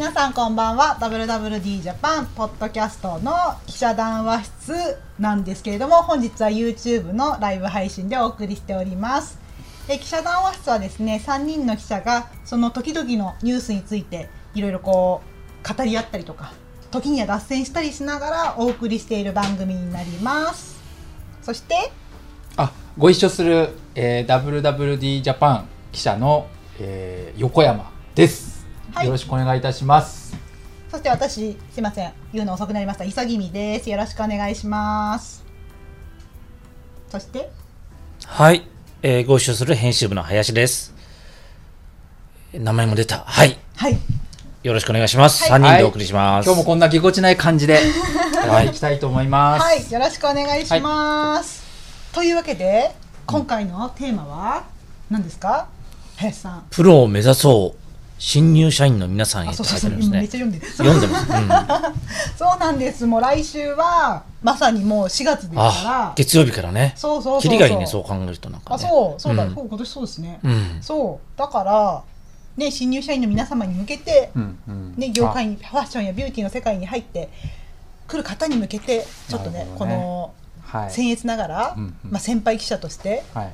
[0.00, 0.96] 皆さんこんばんは。
[0.98, 3.34] WWD ジャパンポッドキャストの
[3.66, 9.38] 記者談話室なんですけれども本日は YouTube のライブ配信でお送りしております。
[9.90, 15.20] え記者談話室はですね3人の記者がその時々のニュースについていろいろこ
[15.62, 16.54] う語り合ったりとか
[16.90, 20.80] 時には脱線したりしながらお送りしている番組になります。
[21.42, 21.92] そして
[22.56, 26.46] あご一緒する、えー、WWD ジャパン記者の、
[26.78, 28.59] えー、横山です、
[28.94, 29.06] はい。
[29.06, 30.36] よろしくお願いいたします。
[30.90, 32.12] そして私すいません。
[32.32, 33.04] 言うの遅くなりました。
[33.04, 33.88] 潔美です。
[33.88, 35.44] よろしくお願いします。
[37.08, 37.50] そして？
[38.26, 38.66] はい、
[39.02, 40.94] えーご一緒する編集部の林です。
[42.52, 43.18] 名前も出た。
[43.20, 43.56] はい。
[43.76, 43.98] はい。
[44.62, 45.42] よろしくお願いします。
[45.42, 45.60] はい。
[45.60, 46.46] 三人でお送りします。
[46.46, 47.80] 今日もこんなぎこちない感じで。
[48.44, 48.72] やってい。
[48.72, 51.62] きたいと思います、はい、よろしくお願いします。
[52.12, 52.90] というわけで、
[53.26, 54.64] 今回のテーマは
[55.10, 55.68] 何ですか、
[56.16, 56.66] 林さん。
[56.70, 57.79] プロを目指そう。
[58.20, 60.38] 新入社員の皆さんへ書いてありますね今めっちゃ。
[60.38, 60.66] 読んでる。
[60.66, 61.32] 読んでます。
[61.32, 63.06] うん、 そうなんです。
[63.06, 66.12] もう来週はまさにもう4月ですかあら、。
[66.16, 66.92] 月曜日からね。
[66.96, 67.40] そうそうそうそう。
[67.42, 68.86] キリがいいね、そう考えるとなんか、あ、ね。
[68.86, 70.38] そう、そうだ、んそう今年そうですね。
[70.42, 70.78] うん。
[70.82, 72.02] そう、だから
[72.58, 77.30] ね、新入社員の皆様に向けて、うんうんね、業界にファッションやビューティーの世界に入って
[78.06, 80.32] くる方に向けて、ちょっとね、ねこの
[80.70, 83.24] あはい、僭越ながら、うんうんまあ先輩記者として。
[83.32, 83.52] はい、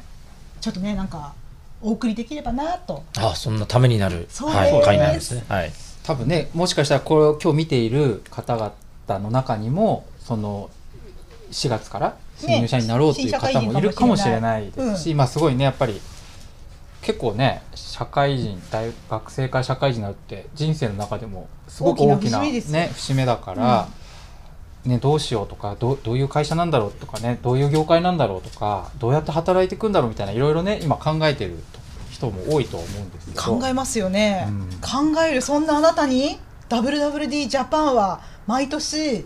[0.61, 1.35] ちょっとねなんか
[1.83, 4.27] お送りできればなとあ、そんなためになる。
[4.29, 4.73] そうはい。
[4.73, 5.45] です会なんですね。
[5.49, 5.73] はい。
[6.05, 10.71] 多分ねもしかしたらこれを今日見ている方々の中にもその
[11.51, 16.01] 4月から新入社員になろうという方もいるかもしれないですし、まあすごいねやっぱり
[17.03, 23.89] 結構ね社会人大学生から社会人になるって人生の中でもすごく大きな大きな節目ですよね節目だから、
[24.87, 31.59] ね、どうしようとかどうどういう会社なんだろうとかねどういう業界なんだろうとかどうやって働いていくんだろうみたいないろいろね今考えてる
[32.11, 35.15] 人も多いと思うんですけど考えますよね、うん。
[35.15, 39.25] 考えるそんなあなたに？WWD ジャパンは毎年、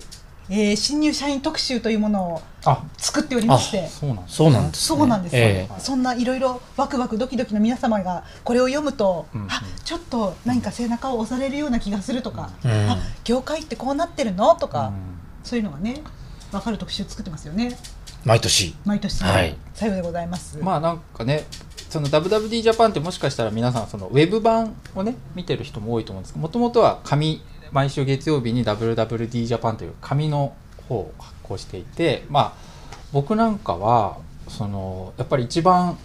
[0.49, 2.83] えー新入社員特集というものをあ。
[2.99, 3.87] 作っておりまして。
[3.87, 4.97] そうなんですそうなんです、ね。
[4.99, 5.37] そうなんです。
[5.37, 5.69] よ、え。
[5.79, 9.47] そんないろいろワクワクドキドキの皆様がこれを読むと、うんうん。
[9.49, 12.91] あちょっと何か背中を押されるような気がするとか、えうん。
[12.91, 14.57] あ業界ってこうなってるの？
[14.57, 15.10] とか、うん
[15.43, 16.03] そういうのがね
[16.51, 17.77] 分かる特集作ってますよね。
[18.25, 18.75] 毎年。
[18.85, 19.57] 毎年、はい。
[19.73, 21.45] さようでございます、まあなんかね
[21.89, 27.43] その WWD ジャパンってもしかしたら皆さんそのウェブ版をね見てる人も多いと思うんですけどもともとは紙
[27.73, 30.55] 毎週月曜日に WWD ジャパンという紙の
[30.89, 32.53] 方を発行していてまあ
[33.13, 34.19] 僕なんかは
[34.49, 35.99] そのやっぱり一番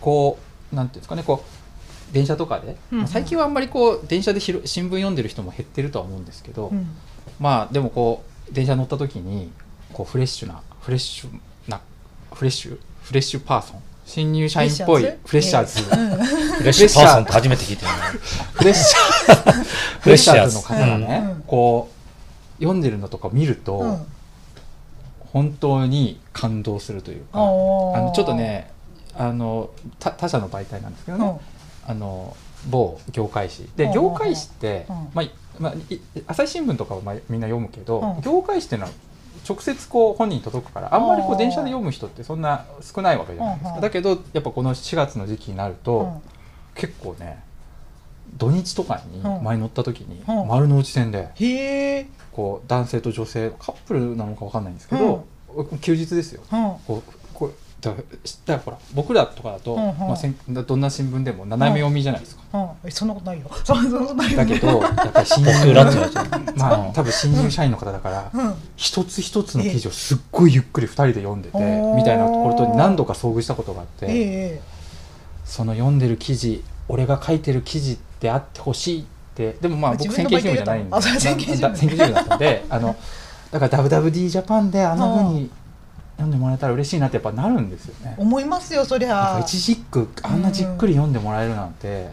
[0.00, 0.38] こ
[0.72, 2.98] うなんていうんですかねこう電車とかで、うんうん。
[2.98, 6.86] まあ最近はあんまりこう電車で新聞読んでる人も減ってるとは思うんですけど、うん。
[7.40, 9.50] まあでもこう電車乗った時に
[9.92, 11.30] こうフレッシュなフレッシュ
[11.68, 11.80] な
[12.32, 12.78] フレッシュ？
[13.02, 13.82] フレッシュパーソン？
[14.04, 16.24] 新入社員っぽいフレッシャーズ、うん。
[16.56, 17.96] フレッシュパーソンって初めて聞いてるね。
[18.52, 19.52] フレッシャー
[20.00, 20.56] フレッシャーズ。
[20.56, 21.00] の方がうん。
[21.02, 21.42] ね、うん。
[21.46, 21.90] こ
[22.58, 24.06] う読んでるのとか見ると、うん。
[25.32, 28.70] 本当に感動するというかあのちょっとね
[29.14, 31.40] あの他他社の媒体なんですけどね、
[31.86, 32.36] あの
[32.68, 33.68] 某業界誌。
[33.76, 34.96] でうん業界誌って、うん。
[35.14, 38.20] まあいまあ、い朝日新聞とかはまあみんな読むけど、うん。
[38.22, 38.92] 業界誌っていうのは
[39.48, 46.22] 直接こう本人に届くからあんまりこう電車で読む人ってそんな少ないわけじゃないですか、だけどやっぱこの4月の時期になると、うん。
[46.74, 47.42] 結構ね
[48.36, 49.44] 土日とかにうん。
[49.44, 50.48] 前乗った時にうん。
[50.48, 55.26] 丸の内線でへえ、こう男性と女性カップルなのかわかんないんですけど、
[55.80, 56.42] 休日ですよ。
[56.86, 57.21] こう
[57.82, 58.12] だからだか
[58.46, 59.98] らほら僕らとかだと、うんうん。
[59.98, 63.50] まあ、せんどんな新聞でも斜め読みじゃないですか、うん、えそんなことないよ。
[63.64, 64.36] そんなことないよ。
[64.36, 66.26] だけど やっぱり新僕らって言われちゃう。
[66.56, 71.58] まあ多分新入社員の方だから、うん、一つ一つの記事をすっごいゆっくり2人で読んでて
[71.96, 74.60] みたいなところと何度か遭遇したことがあって、ええ
[75.44, 79.04] その読んでる記事俺が書いてる記事であってほしいっ
[79.34, 80.90] てでもまあ僕自分専の研新聞じゃないんで。
[80.90, 82.96] 媒体だったのあそれ専研新聞だったんであの
[83.50, 85.50] だから WWD ジャパンであんなふうに
[86.22, 88.14] 読んでもらえたら嬉しいなってやっぱなるんですよね。
[88.16, 89.40] 思いますよ、そりゃ。
[89.42, 92.10] 一字一句あんなじっくり読んでもらえるなんて、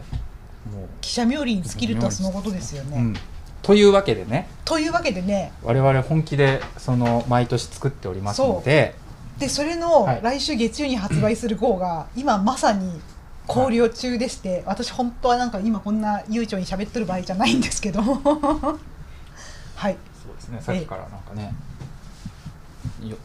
[0.72, 2.96] も記者冥利に尽きるとはそのことですよう、ね。
[2.98, 3.16] うん。
[3.62, 4.48] というわけでね。
[4.64, 8.94] というわけでね、我々本気でその毎年作っておりますので。
[9.38, 10.20] でそれのはい。
[10.22, 13.00] 来週月曜に発売する号が今まさに
[13.46, 18.02] 考慮中でして、私本当はなんか今こんな悠長に喋ってる場合じゃないんですけど、
[19.76, 19.96] はい。
[20.22, 20.60] そうですね。
[20.60, 21.44] さっきからなんかね。
[21.44, 21.50] よ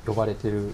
[0.05, 0.73] 呼ばれてる。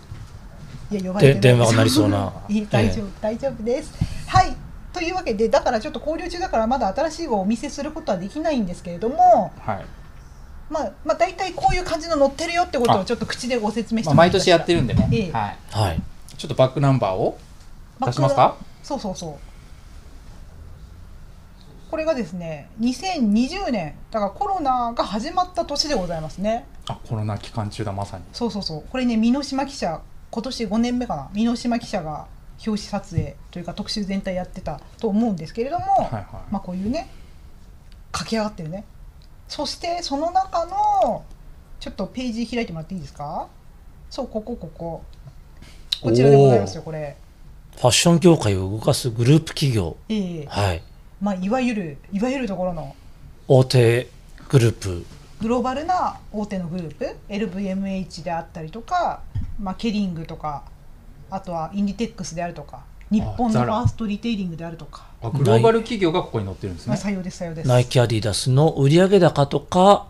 [0.89, 2.33] いや呼ばれて電話が鳴りそうな。
[2.49, 3.93] いい大丈夫、大丈夫です。
[4.27, 4.55] はい。
[4.93, 9.85] というわけでだからちょっと考慮中だからまだ新しい号をお見せすることはできないんですけれども、はい、
[10.69, 15.31] まあまあ大体こういう感じの載ってるよってことをちょっと口でご説明してまあ、毎年やってるんでね、ええ。
[15.31, 16.01] はい、はい。
[16.37, 17.37] ちょっとバックナンバーを
[18.05, 18.55] 出しますか？
[18.83, 19.35] そうそうそう。
[21.89, 28.23] これがですね2020年だからコロナが始まった年でございますねあコロナ期間中だまさに。
[28.33, 28.83] そうそうそう。
[28.89, 31.29] これね箕島記者今年5年目かな。
[31.33, 32.27] 箕島記者が
[32.65, 36.25] 表紙撮影というか特集全体やってたと思うんですけれども、はいはい。
[36.51, 37.09] まあこういうね
[38.11, 38.85] 駆け上がってるね。
[39.47, 41.25] そしてその中の
[41.79, 43.47] ちょっとページ開いてもらっていいですか？
[44.09, 45.03] そうここここ。
[46.01, 47.17] こちらでございますよこれ。
[47.75, 49.97] ファッション業界を動かすグループ企業。
[50.09, 50.45] ええ。
[50.47, 50.83] はい。
[51.21, 52.95] まあいわゆるいわゆるところの。
[53.47, 54.09] 大手
[54.49, 55.05] グループ。
[55.41, 59.21] グローバルな大手のグループ LVMH であったりとか、
[59.59, 60.63] まあ、ケリングとか
[61.29, 67.67] あとはインディテックスであるとか日本のファーストリテイリングであるとか、あグローバル企業がここに載ってるんですまあ、ね採用です採用です。
[67.67, 70.07] ナイキアディダスの売上高とか、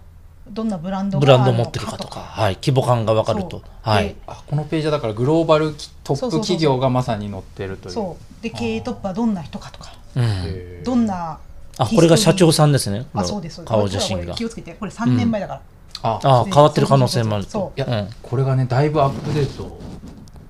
[0.48, 2.56] どんなブランドブランドを持ってるかとか、はい。
[2.56, 3.64] 規模感がわかると。
[3.82, 4.10] はい。
[4.10, 4.16] で。
[4.28, 5.74] あこのページはだからグローバル
[6.04, 7.94] トップ企業がまさに載ってるという。
[7.94, 9.94] そうで経営トップはどんな人かとか。
[10.16, 10.84] うん。
[10.84, 11.40] どんな
[11.82, 13.08] あ、これが社長さんですね。
[13.14, 13.74] あそうですそうです。
[13.74, 14.36] 顔写真が。
[14.36, 14.46] 気。
[14.46, 14.74] をつけて。
[14.74, 15.62] これ3年前だから、
[16.04, 16.20] あ。
[16.24, 17.46] あ、変わってる可能性もある。
[17.46, 17.52] と。
[17.52, 17.80] そう。
[17.80, 18.10] いや、うん。
[18.22, 19.80] これがねだいぶアップデート。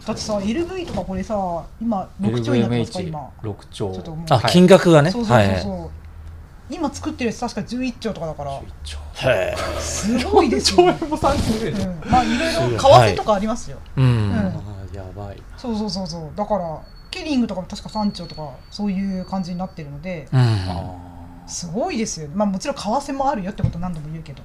[0.05, 3.29] だってさ LV とかこれさ今6兆になってますか今。
[3.43, 4.03] LVMH6 兆。
[4.29, 5.11] あ、はい金額がね。
[5.11, 5.89] そうそう
[6.69, 8.59] 今作ってるやつ確か11兆とかだから。
[8.59, 8.97] 11兆。
[8.97, 9.33] い。
[9.33, 14.01] へすごいですよ、兆円も30円、うん、まあいろいろ為替とかありますよ、え。
[14.01, 14.31] うん。
[14.93, 15.41] やばい。
[15.57, 16.31] そうそうそうそう。
[16.35, 20.27] だからケリングとかも確か3兆とかそういう感じになってるので。
[20.31, 20.39] うん。
[20.39, 21.10] あ
[21.51, 24.41] すごいですよまあもちろん為替もあるよってこと何度も言うけど、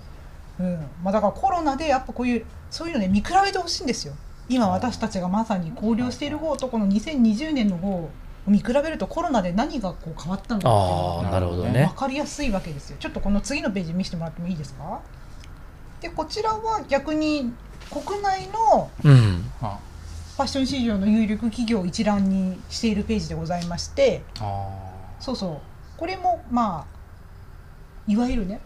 [0.61, 0.79] うん。
[1.03, 4.14] まあ、だからコロナでやっぱこういうそういうのね見比べてほしいんですよ。
[4.49, 8.11] 今私たちがまさに考慮している方とこの2020年の方を
[8.47, 11.73] 見比べるとコロナで何がこう変わったのかっていうのがああ、なるほどね。
[11.73, 11.97] ね分。
[11.97, 12.97] かりやすいわけですよ。
[13.00, 15.00] ちょっとこの次のページ見せてもらってもいいですか？
[16.00, 17.53] でこちらは逆に
[17.91, 19.50] 国内のうん。
[19.62, 19.79] あ。
[20.37, 24.23] ファッション市場の有力企業を一覧にしているページでございまして。
[24.38, 24.69] あ
[25.19, 25.58] そうそう。
[25.97, 26.95] これもまあ
[28.06, 28.61] いわゆるね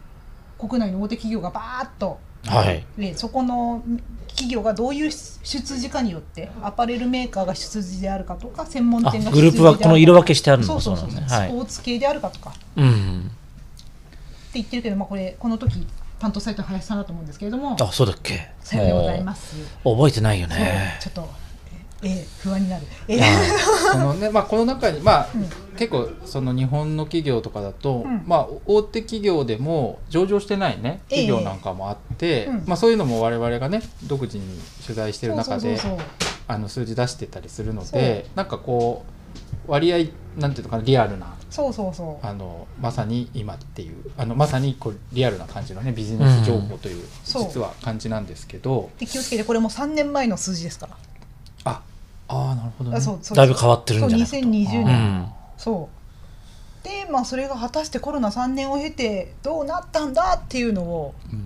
[0.58, 2.84] 国内の大手企業がバーッとはい。
[2.96, 3.82] でそこの
[4.28, 11.26] 企業がどういう出自かによってアパレルメーカーが出自であるかとか専門あ、店がグループはこの色分けしてあるのそうそうそうね。
[11.28, 11.48] はい。
[11.48, 13.30] スポーツ系であるかとかってうん。
[14.54, 15.86] 言ってるけど、まあ、これこの時
[16.18, 18.48] 担当された林さんだと思うんですけれどもあ、そうだっけ？
[18.62, 19.56] さようでございます。
[19.84, 20.98] 覚えてないよね。
[21.00, 21.28] ちょっと
[22.02, 22.86] ええ不安になる。
[23.08, 23.20] ええ。
[23.20, 25.76] ーそのねまあこの中にまあ、うん。
[25.76, 28.22] 結構その日本の企業とかだと、うん。
[28.26, 32.64] まあ大手企業でも上場してないね企業なんかもあって、うん。
[32.66, 34.44] まあそういうのも我々がね独自に
[34.84, 35.78] 取材してる中で
[36.48, 39.04] あの数字出してたりするのでなんかこ
[39.66, 42.26] う割合なんていうのかなリアルなそうそうそう。
[42.26, 48.90] あのまさに今っていうあのまさにこうリアルな感じのねビジネス情報という実は感じなんですけど。
[48.98, 50.96] で気をつけてこれも3年前の数字ですから。
[52.32, 52.96] ああーなるほどね。
[52.96, 54.40] あそうそうだいぶ変わってるんじゃないかと。
[54.42, 55.32] そう2020う年、ん。
[55.58, 55.88] そ
[56.82, 56.84] う。
[56.84, 61.36] でまあそれが果たしてコロナ3年を経てどうなったんだっていうのをう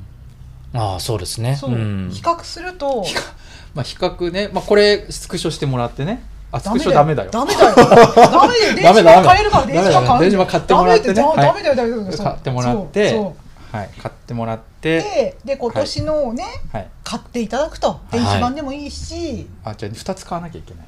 [0.76, 0.78] ん。
[0.78, 1.56] ああ、そうですね。
[1.56, 2.10] そう、ん。
[2.12, 3.04] 比較すると。
[3.74, 6.22] まあ比較ね、まあ、これスクショしてもらってね。
[6.52, 7.30] あスクショダメだよ。
[7.30, 7.74] ダメだよ。
[7.74, 9.10] ダメだよ電ダメだ。
[9.12, 11.14] 子版買えるから電子版買ってもらってね。
[11.14, 11.36] ダメだよ。
[11.38, 11.76] はいダメだよ。
[11.76, 12.12] ダメだよ。
[12.12, 12.26] そう。
[12.26, 13.10] 買ってもらって。
[13.10, 13.22] そう。
[13.22, 13.43] そう
[13.74, 13.88] はい。
[13.98, 16.90] 買ってもらってでで今年のをね、はい。
[17.02, 20.86] 買っていただくと電子版でもいいし、あじゃあ2つ買わなきゃいけない。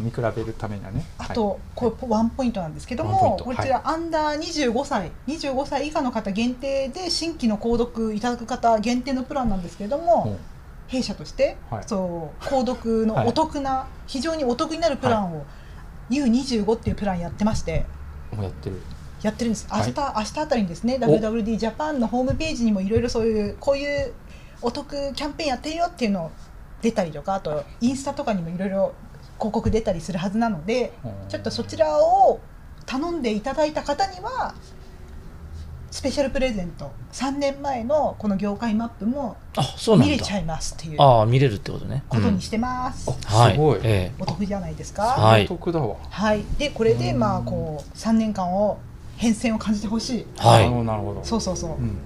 [0.00, 1.04] 見比べるためにはね。
[1.18, 5.12] あと、これワンポイントなんですけどもこちら、アンダー25歳。
[5.28, 10.36] 25歳以下の方限定で新規の購読いただく方限定のプランなんですけれども、
[10.88, 11.84] 弊社として、はい。
[11.86, 15.44] そう購読のお得な、非常にお得になるプランを、
[16.10, 17.86] U25 っていうプランやってまして。
[18.32, 18.80] もうやってる
[19.24, 19.66] やってるんです。
[19.70, 19.92] 明はい。
[19.92, 21.04] 日、明日あたりにですねお。
[21.06, 24.12] WWD ジャパンのホームページにもいろいろそういうこういう
[24.62, 26.30] お得キャンペーンやってるよっていうの
[26.82, 28.92] 出たりとかあとインスタとかにもいろいろ
[29.38, 31.28] 広告出たりするはずなのでうん。
[31.28, 32.40] ちょっとそちらを
[32.86, 34.54] 頼んでいただいた方には
[35.90, 36.90] スペシャルプレゼント。
[37.12, 39.36] 3年前のこの業界マップも。
[39.96, 42.02] 見れちゃいますっていうああ、見れるってことね。
[42.08, 43.52] ことにしてます、あはい。
[43.52, 43.80] すごい。
[43.84, 45.04] えお得じゃないですか？
[45.04, 45.44] はい。
[45.44, 45.94] お得だわ。
[46.10, 46.42] はい。
[46.58, 48.78] でこれでまあこう3年間を
[49.16, 50.20] 変遷を感じてほしい。
[50.20, 50.64] えはい。
[50.64, 50.76] なるほ。
[50.78, 51.24] どなるほど。
[51.24, 51.96] そうそうそう、っうんうんうんうん。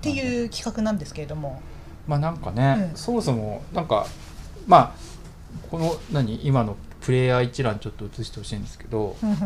[0.00, 1.60] ていう企画なんですけれども。
[2.06, 2.96] まあなんかね、うん。
[2.96, 4.06] そもそもなんか
[4.66, 4.92] まあ
[5.70, 9.36] この何今のプレイヤー一覧ちょっと映してほしいんですけどうんうん。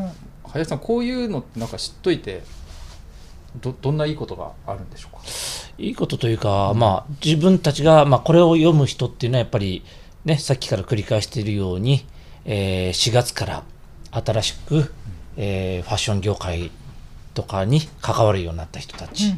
[0.51, 2.43] 林さんこういうのってなんか知っといて
[3.61, 5.23] どどんないいことがあるんでしょうか？
[5.79, 9.83] いいことというか、まあ、自分たちが、まあ、これを読む人っていうのはやっぱり、
[10.25, 12.07] ね、さっきから繰り返しているように、
[12.45, 13.63] えー4月から
[14.11, 14.93] 新しく、
[15.37, 16.71] えーファッション業界
[17.35, 19.35] とかに関わるようになった人たち。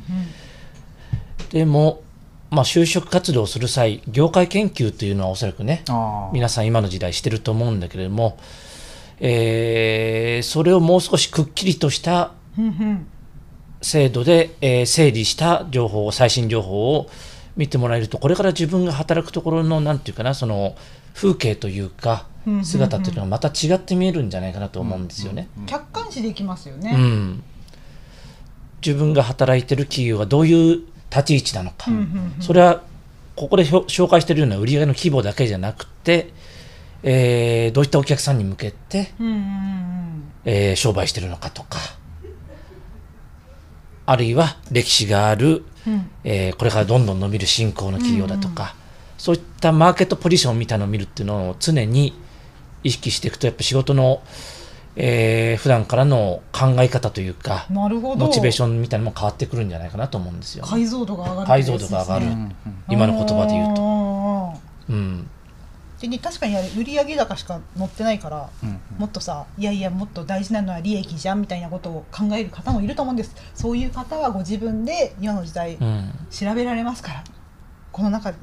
[1.51, 2.03] でも、
[2.51, 8.39] まあ、就職活動をする際、業界研究というのはおそらくね、あ皆さん今の時代してると思うんだけれども、
[9.21, 13.07] えーそれをもう少しくっきりとしたうんうん
[13.81, 17.09] 制度で、えー整理した情報最新情報を
[17.57, 20.75] 見てもらえるとこれから自分が働くところのなんていうかなその
[21.15, 25.49] 風景というかうんうんうん姿っていうのがまた違って見えるんじゃないかなと思うんですよね。
[25.67, 26.93] 客観視できますようね。
[26.95, 27.43] ん
[28.85, 32.43] 自分が働いてる企業がどういう立ち位置なのか、うんうんうん。
[32.43, 32.83] それは
[33.37, 36.31] ここで紹介しているような売り上げの規模だけじゃなくて、
[37.03, 41.79] えーどういったお客さんに向けて、うんうんうんえー商売してるのかとか。
[44.07, 46.11] あるいは歴史がある、うん。
[46.25, 48.75] えーこれからどんどん伸びる新興の企業だとか、
[49.17, 52.13] そういったマーケットポジションみたいなのを見るっていうのを常に
[52.83, 54.23] 意識していくとやっぱ仕事の、
[54.97, 58.27] えー普段からの考え方というかなるほど。
[58.27, 60.65] モチベーションみたいなのも変わってくるんじゃないかなと思うんですよ。
[60.65, 61.47] ね、解像度が上がる。
[61.47, 62.27] 解像度が上がる、
[62.89, 63.81] 今の言葉で言うと。
[63.81, 64.55] と。
[64.91, 65.31] うん
[66.01, 68.81] でね確かにあれ売上高しか載ってないから、うん。
[68.99, 73.35] もっとさいやいやもっと大事なのは利益じゃんみたいなことを考える方もいると思うんです。
[73.55, 76.11] そういう方はご自分で今の時代うん。
[76.31, 77.25] 調べられますから、
[77.91, 78.39] この中で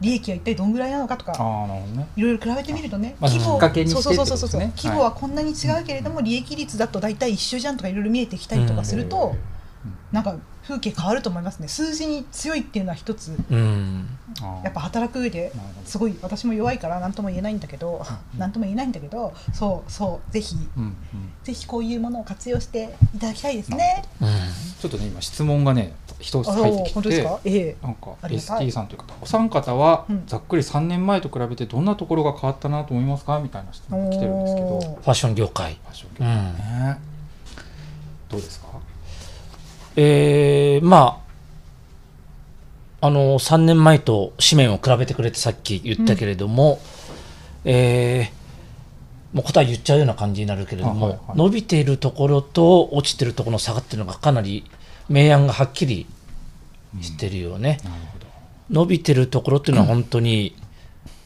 [0.00, 1.32] 利益は一体どんぐらいなのかとか
[2.16, 3.30] いろいろ比べてみるとね、まあ
[4.76, 9.34] 規模はこんなに違うけれども、利益率だと大体一緒じゃんとかいろいろ見えてきたりとかすると、
[10.12, 10.36] なんか
[10.66, 11.68] 風景変わると思いますね。
[11.68, 13.36] 数字に強いっていうのは一つ
[14.64, 15.52] やっぱ働く上で
[15.84, 18.04] すごい私も弱いから何とも言えないんだけど
[18.36, 20.56] 何とも言えないんだけどそうそうぜひ
[21.44, 24.04] ぜひこういうものを活用していただきたいですね。
[24.20, 24.28] うん。
[24.80, 27.40] ちょっとね今質問がね一つあ入ってき本当ですか？
[27.42, 27.50] て。
[27.50, 27.76] ええ。
[27.82, 30.26] なんか ST さんという方お三方はうん。
[30.26, 33.38] ざっくり3年前と比べてどんなところが変わったなと思いますか？
[33.40, 34.80] みたいな質問が来てるんですけど。
[34.80, 35.74] ファッション業界。
[35.74, 36.98] ファッション業うんね
[38.28, 38.66] どうですか？
[39.96, 41.20] えーま
[43.00, 46.78] ああの3年前と紙面を比べてくれてさっき言ったけれども、
[47.64, 48.36] えー
[49.32, 51.38] もう答え言っちゃうような感じになるけれども、はいはいはい。
[51.38, 54.64] 伸びているところと落ちてるところの差がっていうのがかなり
[55.08, 56.06] 明暗がはっきり
[57.00, 58.26] してるよね、なるほど。
[58.70, 60.56] 伸びてるところっていうのは本当に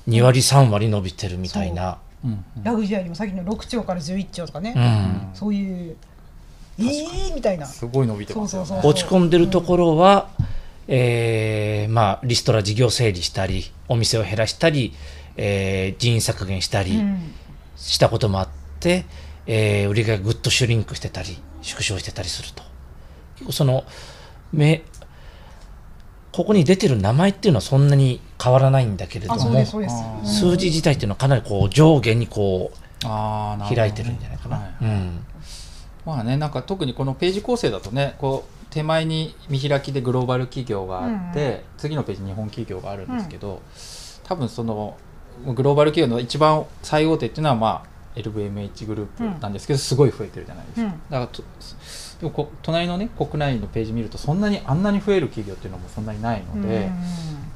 [0.09, 2.29] 2割3割伸びてるみたいな、う。
[2.29, 2.65] んうん。
[2.65, 5.35] ラグジュアリーもさっきの6兆から11兆とかね、うん。
[5.35, 5.97] そういう
[6.79, 7.67] えーみたいな。
[7.67, 10.29] すごい伸びてます落ち込んでるところは、
[10.89, 14.93] えーまあ、リストラ事業整理したりお店を減らしたり、
[15.37, 17.33] えー人員削減したりうん。
[17.77, 18.49] したこともあっ
[18.81, 19.05] て、
[19.47, 22.63] えー売り上げがぐっとシュリンクしてたり縮小してたりすると
[23.41, 23.85] 結構その
[24.53, 24.83] め
[26.33, 29.65] ここに出てる名前っていうのはそんなに変わらないんだけれども
[30.25, 32.71] 数字自体っていうのはかなりこう上下にこ
[33.05, 33.73] あーなるほどね。
[33.73, 34.57] う開いてるんじゃないかな。
[34.57, 35.25] はいうん。
[36.07, 43.63] まあねなんか特にこのページ構成だとねこう手前に見開きでグローバル企業があって、うん次のページに日本企業があるんですけど、
[44.23, 44.97] 多分その
[45.47, 50.91] グローバル企業の一番最大手っていうのはまあ LVMH グループなんですけど、すごい増えてるじゃないですか、うん。
[50.91, 51.43] だからと
[52.21, 56.95] でもこ隣のね国内のページ見るとそんなにあんなに増える企業っていうのもそんなにないので、うんま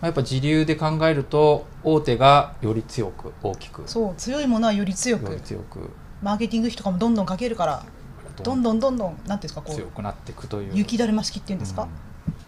[0.03, 3.83] あ、やっぱ時流で考えると大手がより強く大きく。
[3.87, 5.91] そう強いものはより強よりく強く。
[6.23, 7.85] マーケティング費とかもどんどんかけるから
[8.43, 10.73] どんどんどんどんなんていうんですかこう強くなっていくという。
[10.75, 11.89] 雪だるま式っていうんですか、うん。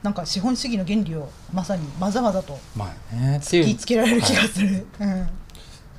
[0.03, 5.29] なんか資本主義の原理をまさにまざまざと突きつけられる気がする、うん。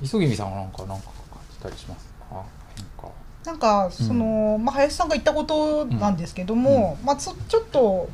[0.02, 2.44] 磯君さんはなんかなんか感じたりしますか？
[2.76, 3.12] 変化
[3.48, 8.10] なんかその、まあ、林さんが言ったことなんですけども、まあ、そちょっと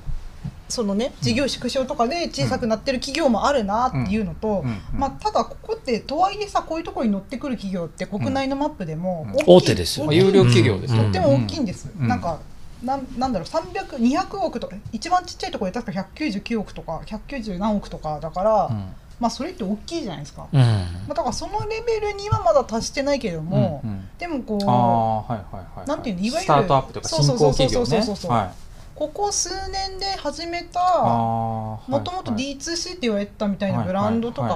[0.70, 4.70] そのね事業縮小とかで小さくなってる企業もあるなっていうのと、うん。
[4.70, 4.80] うん。
[4.94, 11.12] まあ、ただここってとはいえさこういうところに乗ってくる企業って国内のマップでも大手ですよ有料企業ですようん。
[11.12, 12.08] とっても大きいんです、うん。
[12.08, 12.40] なんか
[12.84, 18.86] なんなんだろう300200億とか一番ちっちゃいところで確か199億とか190何億とかだから、うん
[19.20, 20.60] まあそれって大きいじゃないですか、うん。
[20.60, 20.66] ま
[21.10, 24.10] あ、だからそのレベルにはまだ達してないけれども、うんうん。
[24.18, 27.86] でもこうはいはいはいなんていうのいわゆるスタートアップとか新興企業ね。
[27.86, 28.32] そうそうそうそうそう。
[28.32, 28.52] はい。
[28.96, 32.44] ここ数年で始めたあもーともとはい。
[32.44, 34.48] はい D2C って言われてたみたいなはいブランドとか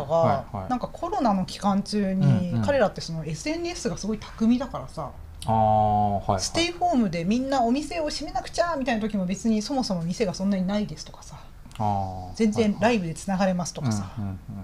[0.53, 2.61] がなんかコロナの期間中うんにうん。
[2.63, 5.11] 彼らってその SNS がすごい巧みだからさ。
[5.45, 6.41] ああはいはい。
[6.41, 11.37] ステイホームでみんなお店を閉めなくちゃみたいな時も別にそもそも店がそんなにないですとかさ
[12.35, 14.11] 全然ライイブでつながれますとかさ。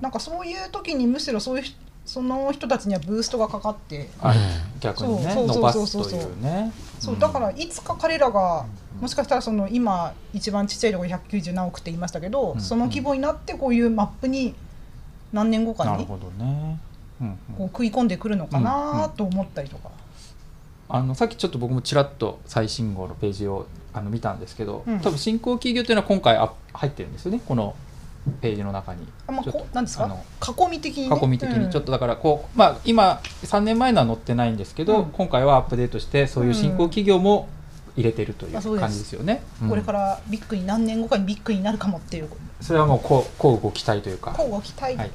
[0.01, 4.09] なんかそういう時にむしろそういう人その人たちにはブーストがかかって。
[4.79, 6.41] 逆にねそうそう伸ばそうそうすという。
[6.41, 8.65] ねそうだからんいつか彼らが
[8.95, 14.53] うんもしかしたらその今一番ちっちゃいところ190何億って言いましたけど、うんその規模になってこういうマップに
[15.31, 16.79] 何年後かになるほどね。
[17.57, 19.89] こう食い込んでくるのかなんと思ったりとか、
[20.89, 24.99] あのさっきちょっと僕もちらっと最新号のページをあの見たんですけど、うん。
[24.99, 27.75] 多分新興企業というのは今回あ入ってるんですよねこの
[28.41, 29.07] ページの中に。
[29.27, 30.05] あまあ、こなんですか？
[30.05, 30.23] あの
[30.67, 31.63] 囲み的に、ね、囲み的うん。
[31.65, 35.11] にちょっとだからこう、まあ今3年前のは載ってないんですけど、うん。
[35.11, 37.47] 今回はアップデートしてそういう新興企業も
[37.95, 39.43] 入れてるという感じですよね。
[39.61, 39.69] うん。
[39.69, 42.29] これからビッグに何年後かにビッグになるかもっていう。
[42.61, 44.31] それはもうこうこうご期待というか。
[44.31, 45.09] こうご期待、はいっはい。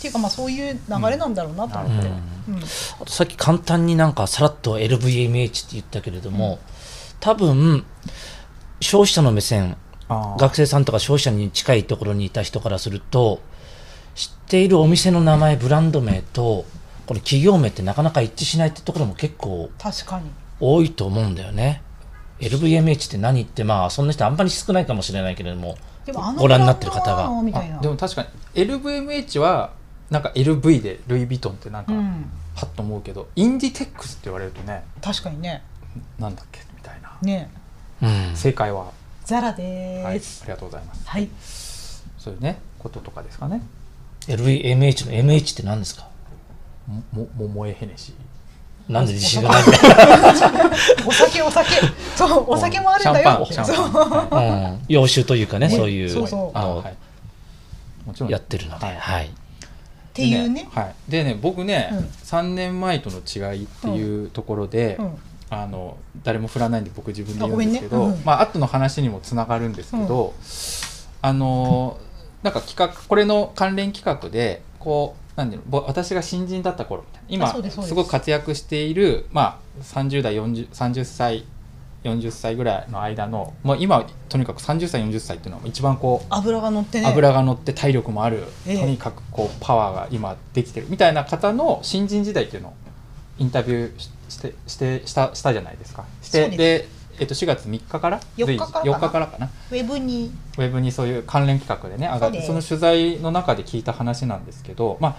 [0.00, 2.10] ていうかまあそういう流れなんだろうなと思って、う
[2.50, 2.54] ん。
[2.54, 2.60] うん
[3.00, 6.58] あとさっき簡単になんかさらっと LVMH って言ったけれども、
[7.20, 7.84] 多分
[8.80, 9.76] 消費者の目線
[10.08, 13.40] 学生さんとか消費者に近いところにいた人からすると
[14.14, 16.64] 知っているお店の名前ブランド名と
[17.06, 20.30] この企業名ってなかなか一致しないってところも結構確かに。
[20.60, 21.82] 多いと思うんだよね。
[22.38, 25.76] LVMH って何ってまあそんな人あんまり少ないかもしれないけれども
[26.38, 27.28] ご覧になってる方が。
[27.80, 28.22] でも確か
[28.54, 29.72] に LVMH は
[30.10, 32.30] なんか LV でルイ・ヴィトンってなんかうん。
[32.54, 35.62] パッと思うけど、インディテックスって言われるとね確かにね。
[36.18, 36.60] なんだっけ
[37.22, 37.50] ね。
[38.02, 38.36] うん。
[38.36, 38.92] 正解は、
[39.24, 41.06] ザラはい、ありがとうございます。
[41.06, 41.28] はい、
[42.18, 43.62] そういうねこととかですかね。
[44.26, 46.08] LVMH の MH って何ですか？
[46.86, 49.62] もも桃江ヘネシーなんで自信がない？
[51.06, 51.70] お酒お酒。
[52.16, 54.24] そうお酒もあるんだよシャンパン。
[54.26, 54.28] う。
[54.28, 56.58] パン、はいうん、洋酒というかね、ねそういうそうそう。
[56.58, 56.96] あのをはい
[58.06, 58.30] もちろん。
[58.30, 58.96] やってるので、はい。
[58.96, 59.26] はい。
[59.26, 59.30] っ
[60.12, 60.68] ていうね。
[60.72, 61.98] はい、でね僕ね、うん。
[61.98, 65.18] 3年前との違いっていうところで、うん
[65.50, 70.32] あの誰も振らないんで僕自分で言うんですけど、あねうんまあ後の話にもつながるんですけど、
[71.22, 71.98] あの
[72.42, 81.44] なんか企画これの関連企画でこうなんていうのぼ私が新人だった頃みたいな今すごく活躍している、まあ、30代40 30歳
[82.04, 87.06] 40歳ぐらいの間のもう今とにかく30歳40歳っていうのは一番こう油が乗ってね。
[87.06, 88.78] 油が乗って体力もある、ええ。
[88.78, 92.72] とにかくこうパワーが今できてるみたいな方の新人時代っていうのを
[93.40, 96.04] インタビューししてしてしたしたじゃないですか。
[96.22, 99.50] してでえっと、4月3日から4日からかな？4日かな？
[99.70, 100.30] ウェブに。
[100.56, 105.16] ウェブにそういう関連企画でね上がってその取材の中で聞いた話なんですけどまあ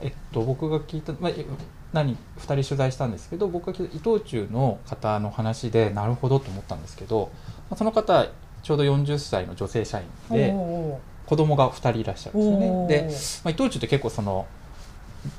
[0.00, 1.44] えっと僕が聞いた、まあ、え
[1.92, 7.30] 何2人取材したんですけど僕が聞いた伊藤忠の方の話でなるほどと思ったんですけど、
[7.68, 8.26] まあ、その方
[8.62, 12.88] ちょうど40歳の女性社員でお子供が2人いらっしゃるんですよね。
[12.88, 13.02] で、
[13.44, 14.46] まあ、伊藤忠って結構その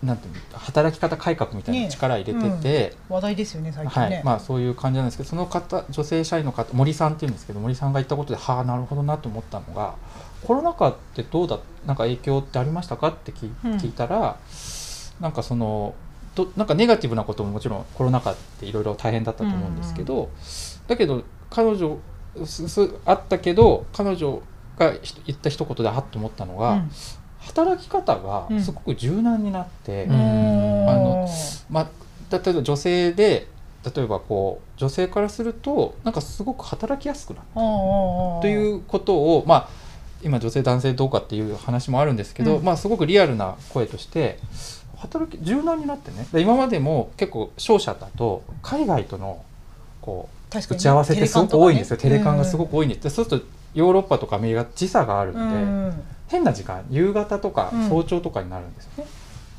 [0.01, 4.23] なんていうの働き方改革みたいなね力入れてて、ー話題ですよね最近ね、はい。
[4.23, 9.95] まあ、そういう感じなんですけどその方女性社員の方森さんっていうんですけど森さんが言ったことではあなるほどなと思ったのが
[10.43, 14.37] コロナ禍ってどうだなんか影響ってありましたかって聞聞いたら
[15.19, 15.95] なんかその
[16.35, 20.31] どなんかネガティブなことももちろんコロナ禍っていろいろ大変だったと思うんですけど、
[20.87, 21.99] だけど彼女
[22.45, 24.41] すすあったけど彼女
[24.79, 26.91] がひ言った一言であっと思ったのが、うん
[27.45, 30.13] 働き方がすごく柔軟になって、うん。
[30.89, 31.27] あの
[31.69, 31.87] まあ、
[32.31, 33.47] 例えば女性で
[33.95, 39.69] 例えばこう女性からするとなんかすごく働きやすくなるとということを、まあ、
[40.23, 42.63] 今女性男性どうかっていう話もあるんですけど、うん。
[42.63, 44.39] まあ、すごくリアルな声として
[44.97, 46.27] 働き柔軟になってね。
[46.31, 49.43] で今までも結構商社だと海外との
[50.01, 51.97] こう打ち合わせってすごく多いんですよ。
[51.97, 56.03] テレカンがすごくく多いんです、でそうするとヨーロッパとかアメリカ時差があるんで、うん。
[56.27, 59.05] 変な時間夕方とかうん早朝とかになるんですよね、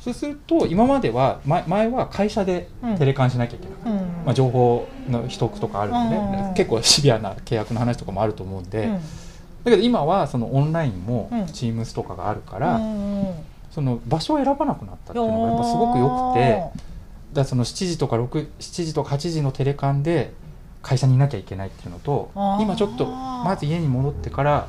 [0.01, 4.07] そうすると今までは前前は会社でうんテレカンしなきゃいけない、うん。
[4.25, 8.93] まあ、情報の取得とかあるんでね、うん結構シビアな契約の話とかもあると思うんで、うん。
[8.95, 9.01] だ
[9.65, 11.43] けど今はそのオンラインもうん。
[11.43, 13.25] Teams とかがあるから、うん
[13.71, 16.85] その場所を選ばなくなったっていうのがやっぱすごく良くて。
[17.33, 20.31] だその7時とか6 7時とか8時のテレカンで
[20.85, 22.29] 会社にいなきゃいけないっていうのと
[22.61, 24.67] 今ちょっとまず家に戻ってから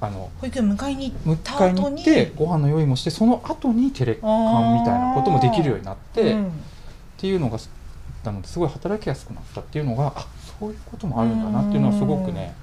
[0.00, 6.46] あの保育園迎えに行った後迎えに行ってご飯の用意もしてその後にテレカンみたいなこともできるようになって、うん。
[6.46, 6.50] っ
[7.18, 7.58] ていうのが
[8.24, 10.26] なのですごい働きやすくなったっていうのがあ
[10.58, 12.54] そういうこともあるんだなっていうのはすごくね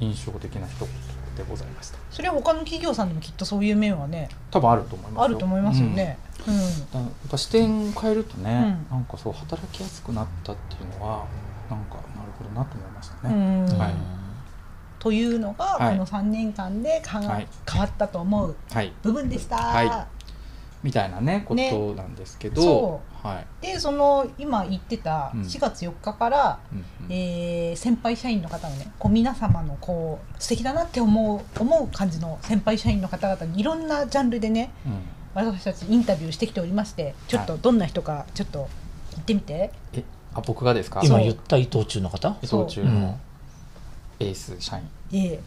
[0.00, 0.88] 印象的な一言
[1.36, 1.98] でございました。
[2.10, 5.22] それは他の企業さんでもきっとそういう面はね多分あると思いますよ。
[5.24, 6.54] あると思いますよね、うん。
[6.54, 6.60] うん。
[6.60, 8.96] やっぱ視点を変えるとね、うん。
[8.98, 11.26] なんかそう働きやすくなったっていうのは
[11.68, 11.96] なんか
[12.34, 13.34] なるほどなと思いましたね、
[13.70, 13.78] うん。
[13.78, 13.94] はい。
[14.98, 15.92] というのがはい。
[15.92, 17.46] この3年間ではい。
[17.70, 18.92] 変わったと思うはい。
[19.02, 19.90] 部分でした、はい。
[20.82, 25.40] みたいなねこねとなんですけど、そはい、でその今言ってたうん。
[25.40, 27.12] 4月4日から、うんうん。
[27.12, 34.92] えー先輩社員の方のねこう皆様のこう素敵だなって思う思う感じの先輩社員の方々にいろんなジャンルでねうん。
[35.34, 37.62] 私たちインタビューしてきておりましてちょっとはい。
[37.62, 38.68] どんな人かちょっと
[39.12, 41.00] 言ってみて、えあ僕がですか？
[41.04, 42.36] 今言った伊藤忠の方？
[42.42, 42.84] 伊藤忠う。
[42.84, 43.00] ん。
[43.02, 43.18] の
[44.20, 44.82] エース社員。
[45.12, 45.40] ええ。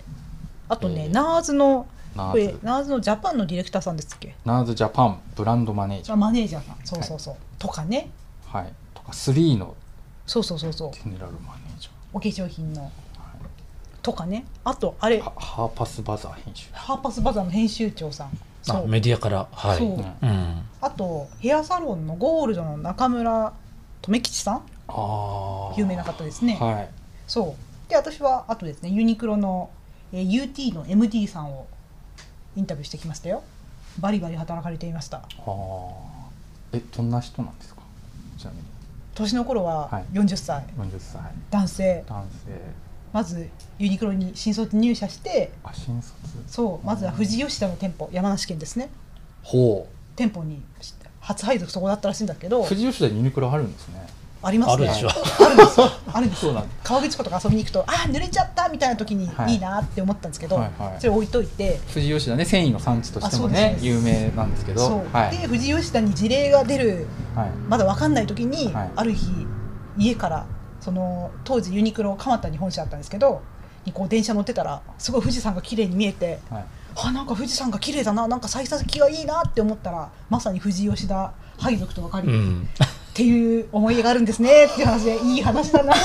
[0.69, 2.59] あとね、えーナーズのこれナーズ。
[2.63, 4.35] ナーズのジャパンのディレクターさんですっけ？
[4.45, 6.75] ナーズジャパンブランドマネージャー、あマネージャーさん。
[6.83, 8.09] そうそうそう、とかね。
[8.47, 9.75] はい、とか3の。
[10.25, 10.91] そうそうそうそう。
[10.93, 12.81] ゼネラルマネージャお化粧品の。
[12.81, 12.91] ー、はい。
[14.01, 14.45] とかね。
[14.63, 15.19] あとあれ。
[15.19, 16.67] ハハーパスバザー編集。
[16.73, 18.29] ハーパスバザーの編集長さん。
[18.63, 18.83] そう。
[18.85, 19.47] あメディアから。
[19.51, 19.77] はい。
[19.77, 19.89] そう。
[19.89, 20.61] うん。
[20.81, 23.53] あとヘアサロンのゴールドの中村
[24.01, 24.61] 留吉さん
[25.77, 26.89] 有名な方ですね、はい。
[27.27, 27.55] そ
[27.87, 27.89] う。
[27.89, 29.69] で私はあとですねユニクロの、
[30.13, 31.67] えー UT の MD さんを
[32.55, 33.43] インタビューしてきましたよ。
[33.99, 35.17] バリバリ働かれていました。
[35.17, 36.29] はあ
[36.73, 37.81] えどんな人なんですか？
[38.37, 38.63] ちなみに。
[39.15, 40.05] 年の頃ははい。
[40.13, 41.21] 40歳、40歳。
[41.49, 42.03] 男性。
[42.07, 42.61] 男性。
[43.13, 46.13] まずユニクロに新卒入社してあ新卒。
[46.47, 46.85] そう。
[46.85, 48.89] まずは富士吉田の店舗山梨県ですね。
[49.43, 50.61] ほ店舗に
[51.19, 52.61] 初配属そこだったらしいんだけど。
[52.61, 54.05] う富士吉田にユニクロあるんですね
[54.41, 54.89] ありますね。
[54.89, 55.09] あるでしょ。
[55.09, 55.91] あるんですよ。
[56.13, 59.53] あるんですそうなんだ川口湖とか遊びに行くとあー濡れちゃったみたいな時にはい。
[59.53, 60.95] いいなって思ったんですけど、はいはい。
[60.99, 61.79] それ置いといて。
[61.93, 62.45] 富士吉田ね。
[62.45, 65.03] 繊維の産地としてもね有名なんですけど。
[65.31, 67.49] で富士吉田に事例が出るはい。
[67.67, 68.91] まだ分かんない時に、はい。
[68.95, 69.27] ある日
[69.97, 70.45] 家から
[70.79, 73.41] その当時ユニクロ蒲田に本社あったんですけど
[73.85, 76.65] にこう電車乗ってたらすごい富士山が綺麗に見えてはい。
[76.99, 82.67] あなんか富士山が綺麗だななんか幸先がいいなって思ったらまさに富士吉田配属と分かり、っうん、
[83.17, 85.97] ていう思い出があるんですねっていう話でいい話だなっ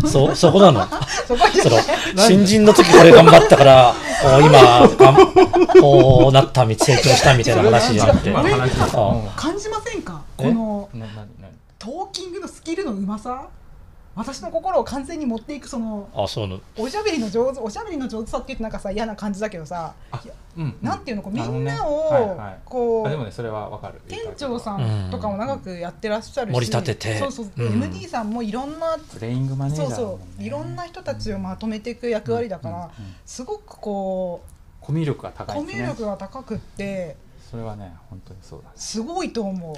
[0.00, 0.06] て。
[0.06, 0.86] そそこなの？
[1.26, 1.82] そこそのね
[2.16, 3.94] 新人の時これ頑張ったから
[4.36, 5.16] お今がん
[5.80, 8.32] こうなったみ成長したみたいな話じゃなくて。
[8.32, 10.22] 感じませんか？
[10.38, 10.44] え？
[10.44, 10.88] この
[11.80, 13.48] トーキングのスキルのうまさ？
[14.16, 19.94] 私の心を完全に持っていくそのあそうおしゃべりの上手おしゃべりの上手さって言うとなんかさ嫌な感じだけどさ
[20.56, 20.76] うんうん。
[20.82, 22.58] なんていうのこうみんなをはいはい。
[22.64, 24.00] こうあでもねそれはわかる。
[24.08, 27.18] 店長さんとかも長くやってらっしゃるし盛り立てて。
[27.18, 27.82] そうそううん。
[27.82, 30.26] MD さんもいろんなプレイングマネージャそうーだもんね。
[30.36, 32.92] そういろんな人たちをまとめていく役割だからうんうんうん。
[33.24, 34.42] すごくこ
[34.80, 35.72] コミュ力がう高いですね。
[35.72, 37.16] コミュ力が高くって
[37.50, 38.72] それはね本当にそうだね。
[38.76, 39.76] すごいと思う。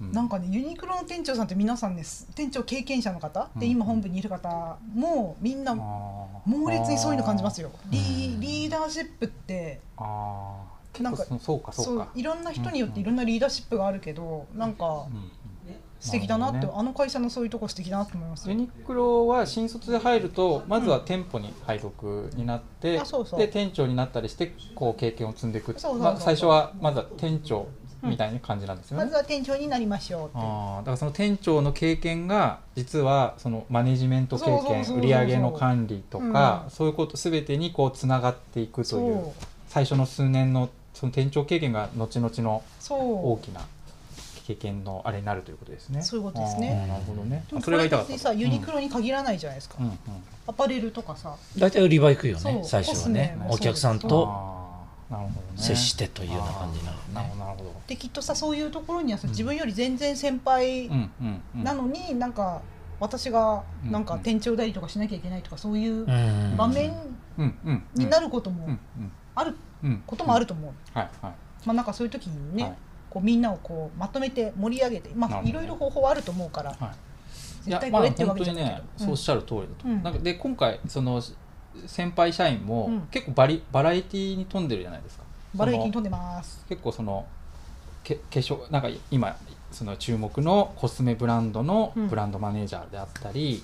[0.00, 3.48] うなんかねユニクロの店長さんって皆さんねす店長経験者の方？
[3.56, 3.72] でうん。
[3.72, 7.70] 今本部にいる方もみんな猛烈にそういうの感じますよ。
[7.90, 7.98] リ
[8.34, 9.80] うんリーダーシップって
[11.00, 12.08] なんかそそうかそうか。
[12.14, 15.06] いろんな人によっていろんなリーダーシップがあるけどなんか
[15.98, 23.00] 素敵だなってあの会社のそういうとこ素敵だなと思いますユニクロは新卒で入るとまずは店舗に配属になって、
[23.36, 25.74] で店長になったりしてこう経験を積んでいく。
[25.78, 27.66] 最初はまずは店長
[28.06, 36.70] みたいな感じなんですよね、まずは店長になりましょうってあーだからその店長の経験が実はそのマネジメント経験売上の管理とか、うん。
[36.70, 39.44] そういうこと全てにこうつながっていくというそう。
[39.68, 42.98] 最初の数年のその店長経験が後々のそう。
[43.32, 43.66] 大きな
[44.46, 46.02] 経験のあれになるということですね。
[46.02, 46.86] そういうことですね。
[46.86, 47.44] なるほどね。
[47.62, 47.96] それが言いた。
[47.98, 48.12] かった。
[48.12, 49.98] 別にさユニクロに限らないじゃないですか、うんうんうん。
[50.46, 51.36] アパレルとかさ。
[51.58, 53.36] 大体売り場行くよね最初はね。
[53.48, 54.55] お客さんと。
[55.56, 57.74] 接してというような感じになるよねなるほどなるほど。
[57.86, 59.30] できっとさそういうところにはさうん。
[59.30, 60.90] 自分より全然先輩。
[61.54, 62.60] なのになんか
[62.98, 66.92] 私がなんかうん店長代理とかしなきゃいけないとかそういううん場面
[67.38, 67.58] うん。
[67.64, 68.68] うんになることも
[69.34, 71.34] あるうんこともあると思う、はいはい。
[71.64, 72.74] まあなんかそういう時にね、はい。
[73.10, 76.90] こうみんなをこうまとめて盛り上げてまあいろいろ方法はあると思うからはい。
[76.90, 79.88] い絶対これってわ本当にけじゃないけど、ね、そうおっしゃる通りだと。
[79.88, 80.02] うん。
[80.02, 81.20] なんかで今回その
[81.86, 83.00] 先輩社員もうん。
[83.10, 85.24] 結構バリバラエティに富んでるじゃないですか。
[85.54, 86.64] バラエティに飛んでます。
[86.68, 87.26] 結構その
[88.04, 89.36] け化粧なんか今
[89.72, 92.08] その注目のコスメブランドのうん。
[92.08, 93.62] ブランドマネージャーであったり、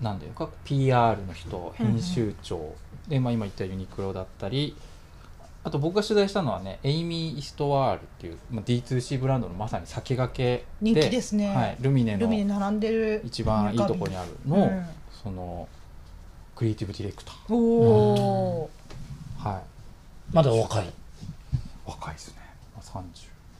[0.00, 1.92] なんていうか PR の人うんうん。
[1.92, 2.74] 編集長、
[3.08, 4.76] で、まあ、今言ったユニクロだったり
[5.62, 11.54] あと僕が取材したのはねエイミー・イストワールっていう、まあ、D2C ブランドのまさに先駆け人気ですね。
[11.54, 14.86] はい、ルミネルミネの並んでる一番いいところにあるの、うん。
[15.22, 15.68] その
[16.60, 17.56] クリエイティブディレクター、お
[18.64, 18.70] お
[19.38, 19.62] は
[20.30, 20.92] い、まだお若い。
[21.86, 22.34] 若いですね、
[22.76, 22.98] まあ、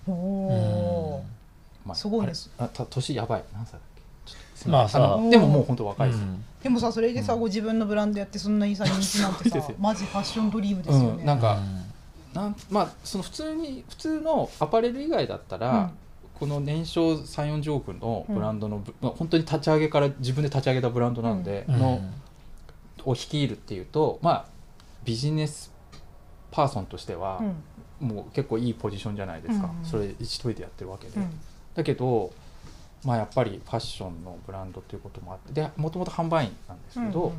[0.07, 0.11] 30。
[0.11, 1.89] ーおー。
[1.89, 2.51] まあすごいです。
[2.59, 3.45] あた年やばい。
[3.55, 3.81] 何歳だっ
[4.27, 4.69] け？
[4.69, 6.45] まあさのでももう本当若いですよ、うん。
[6.63, 7.41] でもさそれでさ、うん。
[7.41, 11.25] ご自分のブランドやってそんなにさ人気なんてさ マジファッションドリームですよね、うん。
[11.25, 12.35] なんかうん。
[12.35, 15.91] なんまあその普通に普通のアパレル以外だったら、うん。
[16.39, 21.79] この年商3 4 0億のブランドのぶ、まあ、本当に立ち上げから自分で立ち上げたブランドなので、うん。
[21.79, 22.01] の
[23.05, 24.45] を率いるっていうとまあ
[25.05, 25.73] ビジネス
[26.51, 27.41] パーソンとしては
[28.01, 28.09] う、ん。
[28.09, 29.85] もう結構いいポジションじゃないですか、うんうん。
[29.85, 31.31] それ一人でやってるわけで、うん。
[31.75, 32.33] だけど
[33.05, 37.33] まあやっぱりファッションのブランドっていうこともあってでもともと販売員なんですけど、うん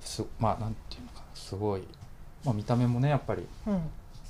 [0.00, 1.24] すまあなんていうのかな。
[1.34, 1.82] すごい、
[2.44, 3.80] まあ、見た目もねやっぱりうん。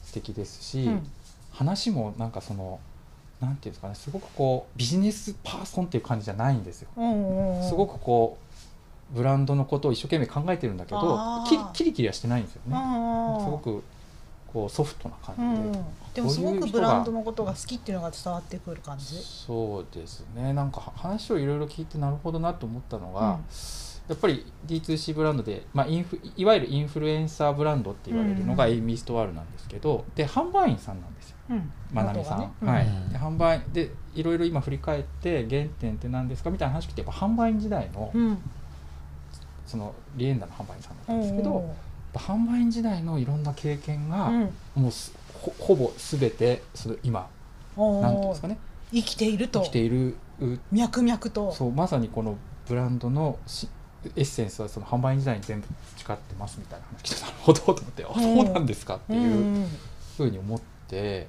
[0.02, 1.06] 素敵ですし、うん。
[1.52, 2.80] 話もなんかその
[3.40, 6.88] なんていうんですかねすごくこうビジネスパーソンっていう感じじゃないんですよ。
[6.96, 7.68] うんうん。
[7.68, 8.49] すごくこう
[9.14, 11.18] ブランドのことを一生懸命考えてるんだけど
[11.74, 12.76] キリキリはしてないんですよね。
[12.76, 13.82] うんすごく
[14.52, 19.14] こうソフトな感じで、うんでもすごくブランドのことが好きっていうのが伝わってくる感じ？
[19.14, 20.52] そうですね。
[20.52, 23.44] なんか話をいろいろ聞いてなるほどなと思ったのが、うん。
[24.08, 31.36] やっぱり D2C ブランドで、まあ、インフいわゆるインフルエンサーブランドって言われるのがうんエイミーストワールなんですけどで販売員さんなんですよ。
[31.50, 31.72] うん。
[31.92, 33.08] まなみさん、ねはいうん。
[33.12, 38.38] で販売でいろいろ今振り返って原点って何ですかみたいな話聞いてやっぱ販売員時代のうん
[39.70, 41.74] そのリエンダの販売員さんだったんですけど、
[42.14, 44.52] 販売員時代のいろんな経験が、うん。
[44.74, 47.28] もうすほほぼ全てその今
[47.76, 48.02] おー。
[48.02, 48.58] なんていうんですかね。
[48.92, 49.60] 生きていると。
[49.60, 51.52] 生きているう脈々と。
[51.52, 52.36] そうまさにこの
[52.68, 53.68] ブランドのし
[54.16, 59.20] エッセンスはその販売員時代に全部培ってますみたいな話聞いてなるほどと思って、あそうなんですかっていう。
[59.20, 59.66] ん
[60.16, 61.28] ふうに思って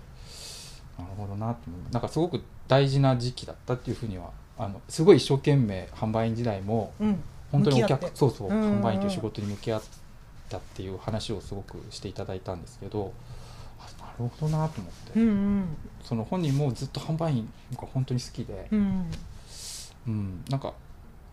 [0.98, 8.80] なるほどなってなんかすごく大事な時期だったっていうふうにはあのすごい一生懸命販売員時代もうん本当にお客そうそううんうんうん。
[8.80, 9.82] 販売員という仕事に向き合っ
[10.50, 13.14] たっていう話をすごくしていただいたんですけど
[13.80, 15.66] あなるほどなと思って、うんうん。
[16.04, 19.06] その本人もずっと販売員が本当に好きで、うん。
[20.08, 20.74] うん、なんかっ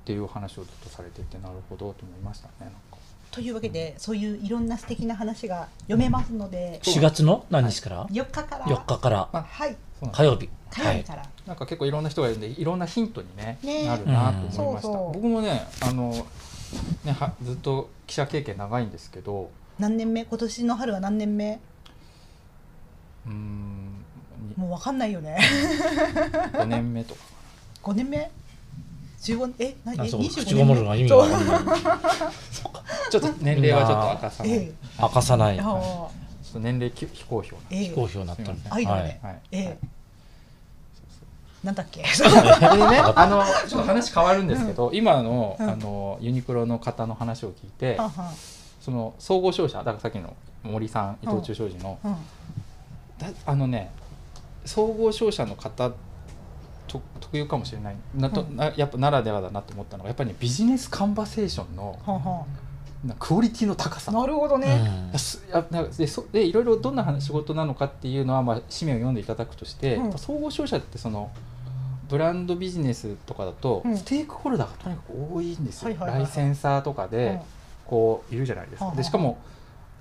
[0.04, 2.78] ていう話をずっとされててなるほどと思いましたねなんか。
[3.30, 6.80] というわけでそういういろんな素敵な話が読めますので。
[6.82, 8.64] 4月の何日から？4日から。
[8.64, 9.28] 4日から。
[9.32, 9.76] あはい
[10.12, 10.36] 火曜日。
[10.36, 13.86] はい火曜日から、なんか結構いろんな人がいるんでいろんなヒントに、ねね。
[13.86, 14.80] なるなと思いました、うん。
[14.80, 15.12] そうそう。
[15.14, 16.10] 僕もねあの
[17.04, 20.24] ねはずっと記者経験長いんですけど何年目？
[20.24, 21.58] 今年の春は何年目？
[23.26, 24.04] うーん
[24.48, 25.38] にもう分かんないよね。
[26.52, 27.20] 5年目とか。
[27.84, 28.30] 5年目
[29.20, 31.30] ？15え何えあそう25口ごもるのが意味がそう。
[31.32, 31.58] わかんない。
[33.10, 35.56] ちょっと年齢はちょっと明かさない、え明かさない
[36.48, 37.58] ちょっと年齢き非公表な。
[37.60, 37.84] んでええ。
[37.84, 39.40] 非公表になったんでアイドルはいねはい。
[39.52, 39.66] ええ。
[39.66, 39.78] はい。
[41.64, 42.02] なんだっけ？
[42.02, 45.68] で ね あのちょっと話変わるんですけど、今のうん。
[45.70, 48.12] あのユニクロの方の話を聞いて、はん
[48.80, 52.12] その総合商社だからさっきの森さん伊藤忠商事の、うん。
[53.18, 53.90] だあのね
[54.64, 55.90] 総合商社の方
[56.86, 57.96] と特有かもしれない。
[58.14, 58.56] なと、うん。
[58.56, 62.46] なやっぱならではだなと思ったのがやっぱりねビジネスカンバセーションの
[63.18, 64.10] クオリティの高さ。
[64.10, 65.90] んなるほどね、うん。
[65.92, 70.18] でそでいろいろどんな話仕事なのかっていうのは、まあ、紙面を読んでいただくとして、うん。
[70.18, 71.30] 総合商社ってその
[72.08, 73.96] ブランドビジネスとかだと、うん。
[73.96, 77.40] ステークホルダーがとにかく多いんですよ、ライセンサーとかで、
[77.86, 78.92] こういるじゃないですか。
[78.96, 79.38] でしかも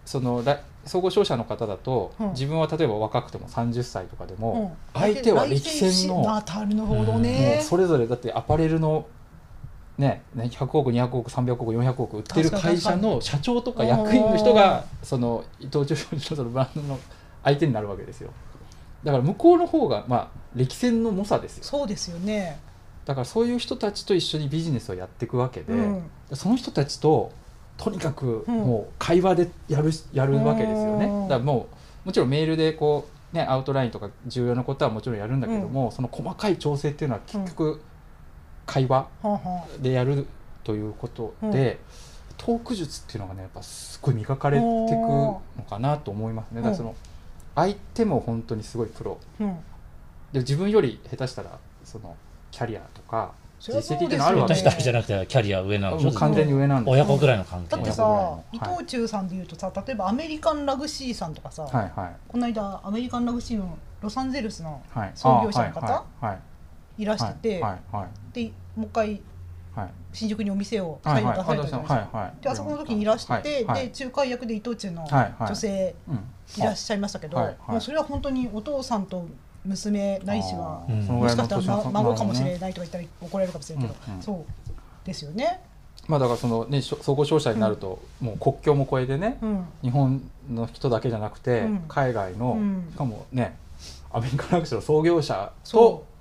[0.06, 2.30] そのラ総合商社の方だと、うん。
[2.32, 4.40] 自分は例えば若くても30歳とかでうん。
[4.40, 7.60] も、相手は歴戦のなたるほどもね。
[7.62, 9.06] うそれぞれだってアパレルの
[9.98, 17.00] ねね100億200億300億400億売ってる会社の社長とか役員の人がその伊藤忠商事のそのブランドの
[17.44, 18.32] 相手になるわけですよ。
[19.04, 21.64] だから向こうの方がまあ歴戦の猛者ですよ。
[21.64, 22.60] そうですよね、
[23.06, 26.04] だからそういう人たちと一緒にビジネスをやっていくわけで、うん。
[26.34, 27.32] その人たちと
[27.78, 28.56] とにかくうん。
[28.56, 31.28] もう会話でやるやるわけですよね、うん。
[31.28, 31.68] だからも
[32.06, 37.82] うもちろんメールでこうねアウトラインとか重要なことはもちろんやるんだけども、その細かい調整っていうのは結局
[38.68, 39.08] 会話
[39.82, 40.28] でやる
[40.64, 41.80] ということで、
[42.38, 46.58] トーク術っていうのがねやっぱすごい磨かれていくのかなと思いますね。
[46.58, 46.96] だからその
[47.56, 49.18] 相手も本当にすごいプロ。
[49.40, 49.58] うん。
[50.34, 52.16] で自分より下手したらその
[52.52, 57.76] キャリアとか実績っていうのあるわけ下手したらじゃなくてキャリア上なのもう完全に上なんです親子ぐらいの関係。
[57.76, 62.16] だってさ、伊藤忠さんでいうとさ例えばアメリカンラグシーさんとかさ、はいはい。
[62.28, 65.12] この間アメリカンラグシーのロサンゼルスのはい。
[65.16, 66.26] 創業者の方あはい。
[66.28, 66.36] はい。
[66.36, 66.40] い
[67.06, 67.64] らしてて、
[68.34, 69.22] でもう一回
[69.76, 69.90] はい。
[70.12, 76.20] 新宿にお店を再度出されたじゃないですあそこの時にいらして、で仲介役で伊藤忠の女性うん。
[76.58, 79.28] いらっしゃいましたけど、もうそれは本当にお父さんと
[79.66, 84.46] 娘ないしはもしかしたら、孫かもしれいないとか言ったら怒られるかもしれないけど、そう
[85.06, 85.62] ですよね。
[86.08, 89.66] まあだからそのね総合商社になるともう国境も越えてねうん。
[89.84, 91.84] 日本の人だけじゃなくてうん。
[91.90, 92.88] 海外のうん。
[92.92, 93.58] しかもね
[94.10, 96.17] アメリカンラグシの創業者そとい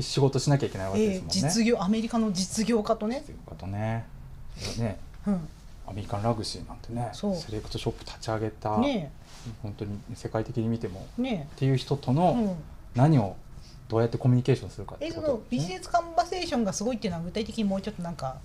[0.00, 1.32] 仕事しなきゃいけないわけでえーすもんね。
[1.32, 4.06] 実業アメリカの実業家とね、実業家とね。
[4.78, 4.98] ね。
[5.26, 5.48] うん、
[5.86, 7.36] アメリカンラグシーなんてねそう。
[7.36, 9.12] セレクトショップ立ち上げた、ね
[9.60, 11.22] 本当に世界的に見てもえ。
[11.22, 12.56] ねっていう人とえ、のうん、
[12.94, 13.36] 何を
[13.88, 18.36] どうやってコミュニケーションするかってえそのことですねビジネスカンバセーションがすごいっていうのは具体的にもうちょっとなんか。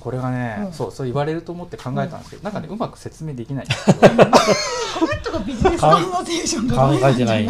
[0.00, 0.72] これがね、うん。
[0.72, 3.66] そうそう言われると思って考えたんですけど、なんかねうまく説明できない。
[3.66, 4.26] んですけど、この
[5.20, 7.46] 人がビジネスカンバセーションが考えてない。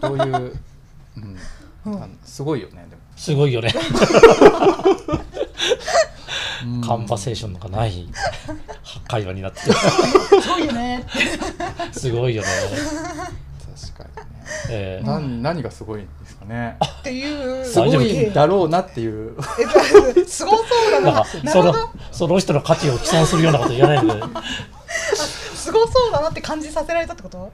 [0.00, 0.56] どういう、
[1.16, 2.18] うん。
[2.24, 3.72] すごいよねでも、すごいよね。
[6.64, 6.80] うん。
[6.80, 8.08] カンバセーションのがない？
[9.06, 9.72] 会話になってて。
[9.72, 11.06] すごいよね。
[11.92, 12.48] すごいよね、
[13.94, 14.32] 確かにね。
[14.70, 16.78] えー何何がすごいんですかね。
[17.00, 19.36] っていうすごいんだろうなっていう。
[20.16, 21.24] えすごそうだな。
[21.24, 21.74] その
[22.12, 24.12] その人の価値を毀損するようなこと言わないで。
[25.54, 27.52] すごそうだなって感じさせられたってこと？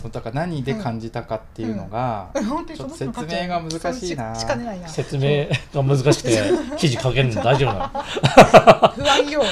[0.00, 4.34] そうだから何で感じたかっていうのが、ちょっと説明が難しいな。
[4.34, 4.88] そうしかねないな。
[4.88, 8.88] 説明が難しくて記事書けるの大丈夫なの？
[8.92, 9.42] 不安よ。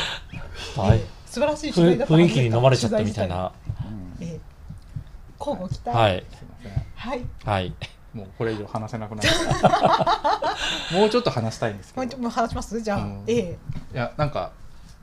[0.76, 1.00] はい。
[1.26, 2.14] 素晴らしい取材だった。
[2.14, 3.52] 雰囲気に飲まれちゃったみたいな。
[4.18, 4.24] うん。
[4.24, 4.40] ええ
[5.38, 5.90] 交互期待。
[5.90, 6.24] はい。
[6.96, 7.24] はい。
[7.44, 7.74] はい。
[8.14, 9.28] もうこれ以上話せなくなる。
[10.98, 12.18] もうちょっと話したいんですけど。
[12.18, 12.80] もう話します？
[12.80, 13.24] じゃあ、うん。
[13.26, 13.58] ええ。
[13.92, 14.52] いやなんか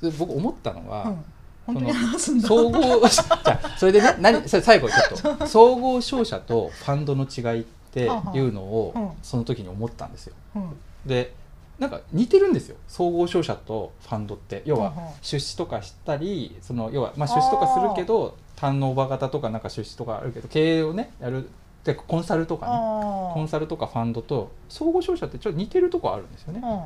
[0.01, 1.25] で僕思ったのは、うん
[1.65, 2.47] 本当に話すんだ。
[2.47, 5.47] 総合じゃあそれでね 何それ最後ちょっと。
[5.47, 9.09] 総合商社とファンドの違いっていうのをうん。
[9.23, 10.35] その時に思ったんですよ。
[10.55, 10.69] うん。
[11.05, 11.33] で
[11.79, 12.77] なんか似てるんですよ。
[12.87, 14.61] 総合商社とファンドって。
[14.65, 18.71] 要はうんうん出資とかしたりその要はまあ出資とかするけどター。
[18.73, 21.49] ンオーバー型とかなんか出資とかあるけど経営をねやる
[21.83, 22.71] でコンサルとかね。
[22.73, 26.61] あコンサルとかファンドと総合商社ってちょっと似てるとこあるんですよね。
[26.63, 26.85] あ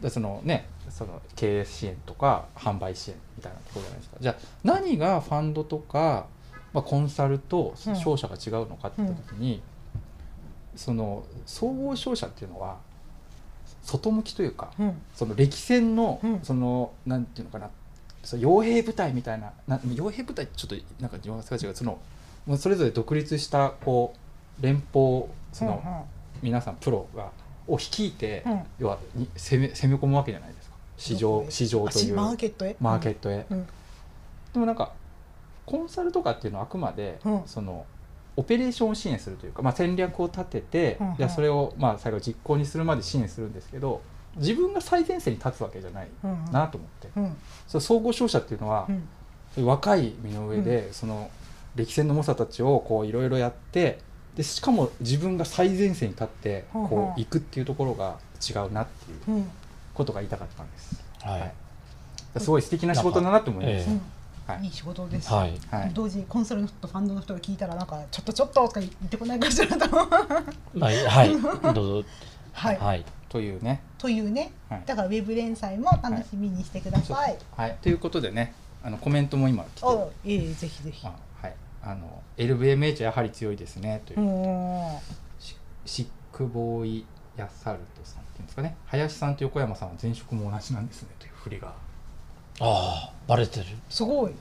[0.00, 4.16] でそのねその経営支援とか販売支援みたいなところじゃないですか。
[4.20, 6.26] じゃあ何がファンドとか、
[6.72, 7.96] まあ、コンサルとうん。
[7.96, 9.62] 商社が違うのかって言った時に、
[10.74, 12.76] その総合商社っていうのは
[13.82, 15.02] 外向きというかうん。
[15.14, 16.40] その歴戦の、うん。
[16.42, 17.70] そのなんていうのかな
[18.22, 21.98] その傭兵部隊みたいなな傭兵部隊ってちょっとなんかニュアンスが違うその
[22.58, 24.14] それぞれ独立したこ
[24.60, 26.06] う連邦その、
[26.42, 27.30] 皆さんプロが
[27.68, 28.62] を率いて、うん。
[28.78, 30.76] 要はに攻め攻め込むわけじゃないですか。
[30.96, 32.14] 市場市場という。
[32.14, 32.76] マーケットへ？
[32.80, 33.66] マーケットへ、うん。
[34.52, 34.92] でもなんか
[35.64, 37.42] コンサルとかっていうのはあくまで、うん。
[37.46, 37.84] その
[38.36, 41.14] オペレーションを支援するというか、まあ、戦略を立てて、うんうん。
[41.14, 44.02] いやそれをまあ最後実行にするまで支援するんですけど
[44.36, 46.08] 自分が最前線に立つわけじゃない
[46.52, 47.36] なと思って、うん。
[47.66, 48.86] そう総合商社っていうのは
[49.56, 49.64] う、ん。
[49.64, 51.30] 若い身の上で、その
[51.74, 54.00] 歴戦の猛者たちをこういろいろやって
[54.36, 59.50] でしかも自分が最前線に立ってこう行くっていうところが違うなっていううん。
[59.96, 61.02] ことが言いたかったんです。
[61.22, 61.40] はい。
[61.40, 61.52] はい。
[62.38, 63.88] すごい素敵な仕事だなと思います。
[64.46, 64.64] はい。
[64.64, 65.58] いい仕事です、はい。
[65.70, 65.90] はい。
[65.94, 69.88] 同時にコンサルの人とファンドの人が聞いたらなんかちょっとちょっととか言ってこないかしらと。
[70.74, 71.32] まあはい。
[71.74, 72.08] どうぞ。
[72.52, 73.04] はい、はい。
[73.28, 74.52] というね、というね。
[74.68, 74.82] はい。
[74.86, 79.88] だからウェブ連載も楽しみにしてください、はい、ということでねあのコメントも今来てる。
[79.88, 81.06] おええぜひぜひ
[81.86, 84.20] あの LVMH やはり強いですねという。
[84.20, 84.98] う、ん
[85.38, 88.76] シシックボーイヤサルトさんっていうんですかね。
[88.86, 91.68] 林さんと横山さんは前職も同じなんですねという振りが。
[91.68, 91.74] あ
[92.60, 93.66] あバレてる。
[93.88, 94.32] すごい。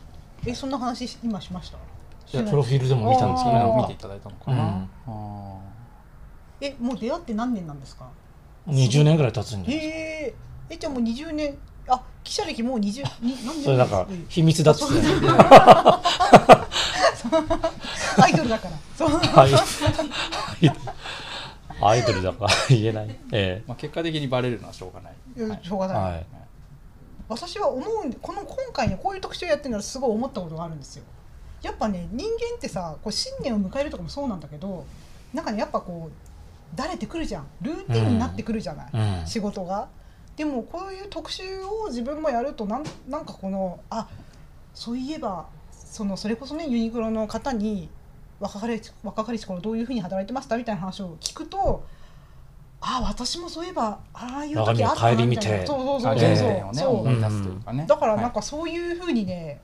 [0.47, 1.77] えそんな話し今しました？
[2.39, 4.89] いやプロフィールでも見たんですけあーど見ていただいたのかな、うん。
[5.08, 5.60] あ
[6.62, 8.10] えもう出会って何年なんですか
[8.67, 10.38] ？20年ぐらい経つんじゃえないですか。
[10.69, 13.63] ー、えじゃあもう20年あ記者歴もう20に 何年？
[13.63, 14.93] それなんかええ秘密だっつって
[18.21, 18.78] アイドルだから。
[18.98, 19.10] そう。
[19.10, 19.52] はい。
[21.82, 22.52] アイドルだから。
[22.69, 23.19] 言えない。
[23.32, 25.60] えまあ、結果的にバレるのはしょうがない、いやはい。
[25.62, 26.26] しょうがない、えはい。
[27.28, 31.04] 私は思うんでこの今回ねこういう特集やってるのはすごい思ったことがあるんですよ。
[31.62, 34.86] やっぱね人間ってさこう新年を迎えるとかもそうなんだけど
[35.34, 36.13] なんかねやっぱこう
[36.80, 37.48] 慣れてくるじゃん。
[37.62, 39.28] ルーティンになってくるじゃない、うん。
[39.28, 39.88] 仕事が
[40.36, 44.08] でもこういう特集を自分もやるとなんなんかこのあ
[44.74, 47.89] そういえばそのそれこそねユニクロの方に
[48.39, 51.86] 若かりし若かりし頃どういうふうに働いてましたみたいな話を聞くと
[52.82, 55.65] あ私もそういえばああいう時あったなみたいな。
[55.65, 56.95] そうそうそうそう。
[56.98, 59.60] 思い出すというかね、だからなんはかそういうふうにね、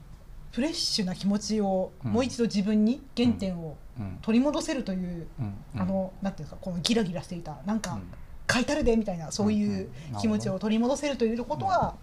[0.51, 2.11] フレッシュな気持ちをうん。
[2.13, 3.77] もう一度自分に原点を
[4.23, 5.55] 取り戻せるという、うん。
[5.75, 5.81] うん。
[5.81, 8.13] あのなんていうんですかこのギラギラしていたなんか、うん
[8.51, 11.95] 書いてあるでみたいなそういう気持ちを取り戻せるということは、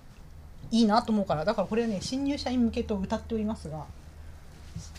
[0.70, 3.84] いいなと思うからだからこれはね新入社員向けと歌っておりますが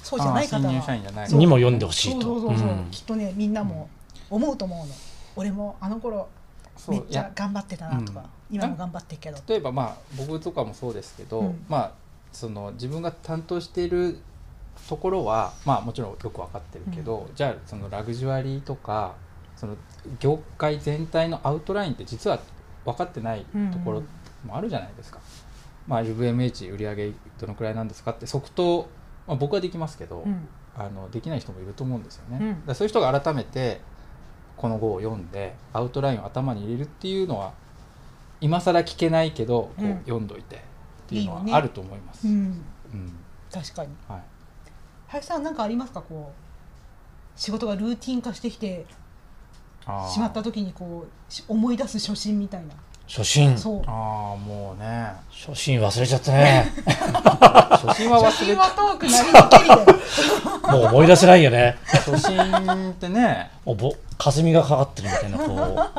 [0.03, 1.27] そうじゃない方は社員じゃない。
[1.29, 1.39] そう。
[1.39, 2.39] にも読んでほしいと。
[2.39, 2.87] そうん。
[2.91, 3.89] きっとねみんなも
[4.29, 4.93] 思うと思うの、
[5.35, 6.27] 俺もあの頃
[6.87, 8.19] めっちゃ頑張ってたなとか、
[8.51, 8.55] うん。
[8.55, 9.37] 今も頑張ってるけど。
[9.47, 11.65] 例えばまあ僕とかもそうですけど、うん。
[11.69, 11.91] まあ
[12.31, 14.19] その自分が担当している
[14.87, 19.15] ところはまあもちろんよく分かってるけど、じゃあそのラグジュアリーとか
[19.59, 19.75] その
[20.21, 22.39] 業界全体のアウトラインって実は
[22.85, 24.03] 分かってないところ
[24.45, 25.19] もあるじゃないですか。
[25.85, 28.87] まあ、LVMH 売上どのくらいなんですかって即答、
[29.27, 30.47] まあ、僕はできますけど、うん。
[30.77, 32.57] あのできない人もいると思うんですよね。
[32.67, 32.75] うん。
[32.75, 33.81] そういう人が改めて
[34.55, 37.51] この号を読んでアウトラインを頭に入れるっていうのは
[38.39, 39.97] 今更聞けないけどこう、うん。
[40.05, 40.59] 読んどいてっ
[41.07, 42.27] ていうのはあると思います。
[42.29, 42.63] うん。
[42.93, 43.13] うん。
[43.51, 43.93] 確かに。
[44.07, 44.21] はい、
[45.07, 46.01] 林さん何かありますか？
[46.01, 48.85] こう仕事がルーティン化してきて
[50.11, 52.73] しまった時にこうし思い出す初心みたいな、
[53.09, 53.57] 初心。
[53.57, 53.81] そう。
[53.87, 55.11] ああもうね。
[55.31, 56.71] 初心忘れちゃったね。
[56.85, 59.99] 初心は初心忘れは
[60.71, 61.77] もう思い出せないよね。
[61.85, 63.49] 初心ってね。
[63.65, 65.89] もうぼ霞がかかってるみたいなこ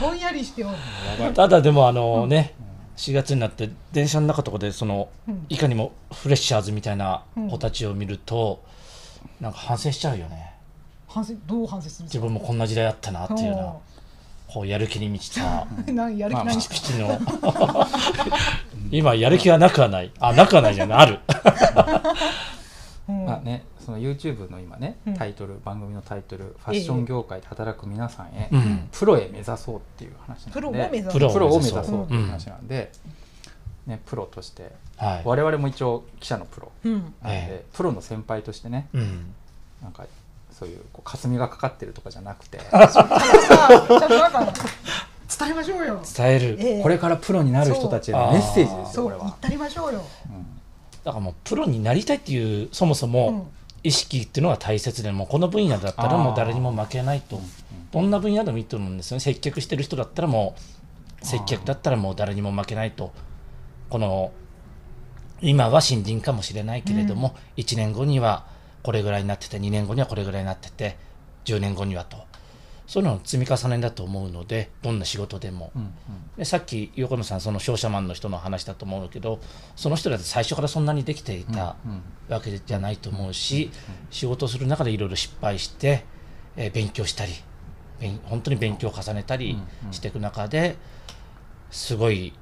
[0.00, 0.76] ぼんやりしておる、
[1.34, 2.54] ただでもあのね、
[2.98, 5.46] 4月になって電車の中とかでそのうん。
[5.48, 8.62] いかにもフレッシャーズみたいな子たちを見ると、
[9.40, 10.47] なんか反省しちゃうよね
[11.08, 12.18] 反省どう反省するんですか？
[12.18, 13.74] 自分もこんな時代あったなっていうような
[14.46, 15.66] こうやる気に満ちた。
[16.12, 17.18] やる気ないんですか、ピチの。
[18.90, 20.12] 今やる気はなくはない。
[20.20, 21.18] あなくはないじゃないある。
[23.08, 23.24] うん。
[23.26, 25.14] まあねその YouTube の今ねうん。
[25.14, 28.88] タイトル、番組のタイトル「ファッション業界で働く皆さんへ、うん。
[28.92, 32.92] プロへ目指そう」っていう話なんでプロを目指すプロプロを目指そうそうっていう話なんで、
[33.86, 37.02] ね、プロとしてはい我々も一応記者のプロうんなん。
[37.02, 37.64] で、え。
[37.72, 39.34] プロの先輩としてねうん。
[39.82, 40.04] なんか
[40.58, 42.58] そういうこう霞がかかってるとかじゃなくて。
[42.70, 44.52] さあちゃんとなんか
[45.38, 46.02] 伝えましょうよ。
[46.16, 46.82] 伝える、ええ。
[46.82, 49.24] これからプロになる人たちへのメッセージですそうよこれは。
[49.24, 50.02] 言ったりましょうよ。
[50.26, 50.46] うん。
[51.04, 53.46] だからもうプロになりたいっていうそもそも
[53.84, 57.40] 意識っていうのが大切でもうこの分野だったらもう誰にも負けないと。
[57.92, 59.20] どんな分野でもいいと思うんですよね。
[59.20, 60.56] 接客してる人だったらも
[61.22, 63.12] う接客だったらもう誰にも負けないと。
[63.90, 64.32] この
[65.40, 68.44] 今は新人かもしれないけれども、1年後には
[68.82, 70.96] これぐらいになってて2年後にはこれぐらいになってて
[71.44, 72.28] 10年後にはと。
[72.86, 75.92] そういうのの積み重ねだと思うのでどんな仕事でも、うんうん。
[76.38, 79.40] でさっき横野さんその商社マンの人の話だと思うけど
[79.76, 82.02] その人だって最初からそんなにできていたうん
[82.32, 83.70] わけじゃないと思うし、
[84.10, 86.04] 仕事をする中でいろいろ失敗して、
[86.56, 87.32] えー勉強したり
[88.00, 90.76] 勉本当に勉強を重ねたりうんしていく中で
[91.70, 92.32] すごい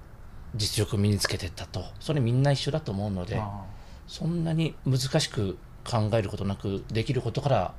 [0.55, 1.84] 実力を身につけていったと。
[1.99, 3.64] それみんな一緒だと思うのであ。
[4.07, 7.74] そんなに難しく考えることなくできることから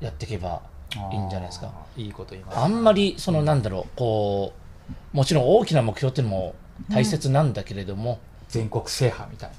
[0.00, 0.76] やっていけばー。
[1.12, 1.72] いいんじゃないですか。
[1.96, 2.58] いいこと言います。
[2.58, 4.52] あんまりそのなんだろうこ
[5.12, 6.54] うもちろん大きな目標っていうのも
[6.90, 9.56] 大切なんだけれども、全国制覇みたいな。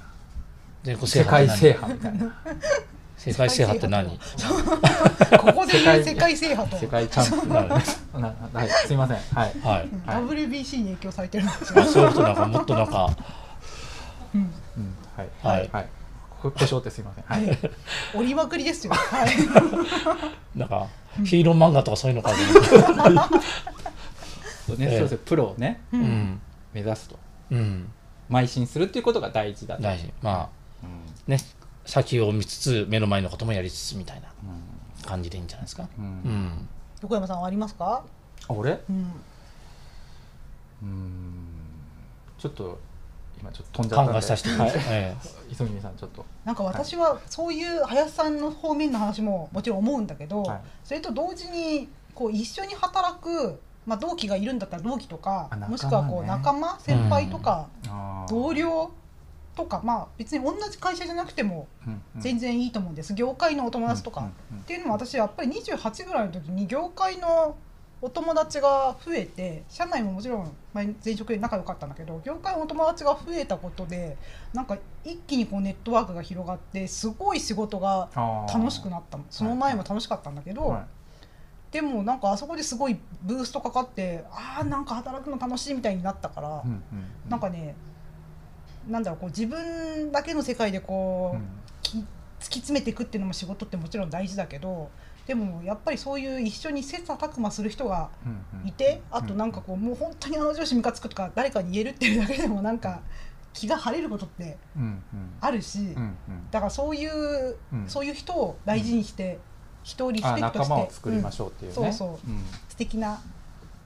[0.84, 2.34] 全国世界制覇覇みたいな。
[3.18, 4.08] 世界制覇って何？
[4.08, 6.78] ここで言う世界制覇と。
[6.78, 7.74] 世界チャンピオンなるな
[8.60, 8.68] はい。
[8.68, 9.16] すいません。
[9.16, 9.52] はい。
[9.60, 9.88] はい。
[10.06, 11.82] WBC に影響されてるんですよ。
[11.82, 12.46] あそういうことなんか。
[12.46, 13.16] もっとなんか。
[14.34, 14.40] うん。
[14.40, 14.44] う
[14.80, 14.94] ん。
[15.16, 15.28] はい。
[15.42, 15.68] はい。
[15.72, 15.88] はい
[16.42, 17.24] こ故障ってすいません。
[17.24, 17.58] はい。
[18.14, 18.92] 折りまくりですよ。
[18.94, 19.28] はい。
[20.58, 20.86] なんか
[21.24, 23.34] ヒーロー漫画とかそういうのかと思って。
[24.68, 24.98] そうねええ。
[24.98, 25.12] そうです。
[25.12, 26.04] よプロをねううん。
[26.04, 26.40] ん
[26.72, 27.18] 目指すと。
[27.50, 27.90] うん。
[28.30, 29.82] 邁進するっていうことが大事だと。
[29.82, 30.12] 大事。
[30.22, 30.48] まあ
[30.82, 31.40] うんね
[31.86, 35.84] 先を見つつ目の前のこともやりつつみたいなう感じでいいんじゃないですか。
[35.84, 36.04] んうん。
[36.04, 36.68] うん。
[37.02, 38.02] 横山さんはありますか？
[38.46, 38.72] あ俺？
[38.90, 39.12] うん。
[40.82, 41.44] うん。
[42.38, 42.78] ちょっと
[43.40, 44.12] 今ちょっと飛んじゃったんで。
[44.12, 45.16] 考えさせてください、え
[45.50, 46.24] 磯君さんちょっと。
[46.44, 50.60] なんか私はそういう林さんの方面の話ももちろん思うんだけど、はい。
[50.84, 55.66] それと同時にこう一緒に働く、まあ、同期がいるんだったら同期とか、ね。
[55.68, 58.30] もしくはこう仲間先輩とか、あー。
[58.30, 58.90] 同僚
[59.56, 62.20] とかまあ別に同じ会社じゃなくてもうんうん。
[62.20, 64.62] 全然いいと思うんです、業界のお友達とか、うんうんうん。
[64.62, 67.56] っていうのも私やっぱり28ぐらいの時に業界の
[68.00, 74.16] お友達が増えて社内ももちろんまあ前職で仲良かったんだけど業界のお友達が増えたことで
[74.52, 78.08] なんか一気にこうネットワークが広がってすごい仕事が
[78.52, 79.24] 楽しくなったの。
[79.30, 80.82] その前も楽しかったんだけど、はい
[81.70, 86.82] でもなんかあそこですごいブーストかかってああなんか働くの楽しいみたいになったから、うんうん。
[87.28, 87.74] なんかね
[88.88, 91.46] なんだろうこう自分だけの世界でこう、うん。
[91.82, 92.04] き突
[92.40, 94.90] き詰めていくっていうのも仕事ってもちろん大事だけど
[95.28, 98.68] でもやっぱりそういう一緒に切磋琢磨する人がうんうん。
[98.68, 103.02] いてあとなんかこうもう本当にあの上司ムカつくとか誰かに言えるっていうだけでもなんか
[103.52, 105.02] 気が晴れることってうんうん。
[105.40, 106.50] あるし、うんうん。
[106.50, 107.84] だからそういう、うん。
[107.86, 109.38] そういう人を大事にして、
[109.82, 111.92] 人をリスあペクトして仲間を作りましょうっていうね、うん。
[111.92, 112.30] そうそう。
[112.30, 112.42] うん。
[112.68, 113.20] 素敵な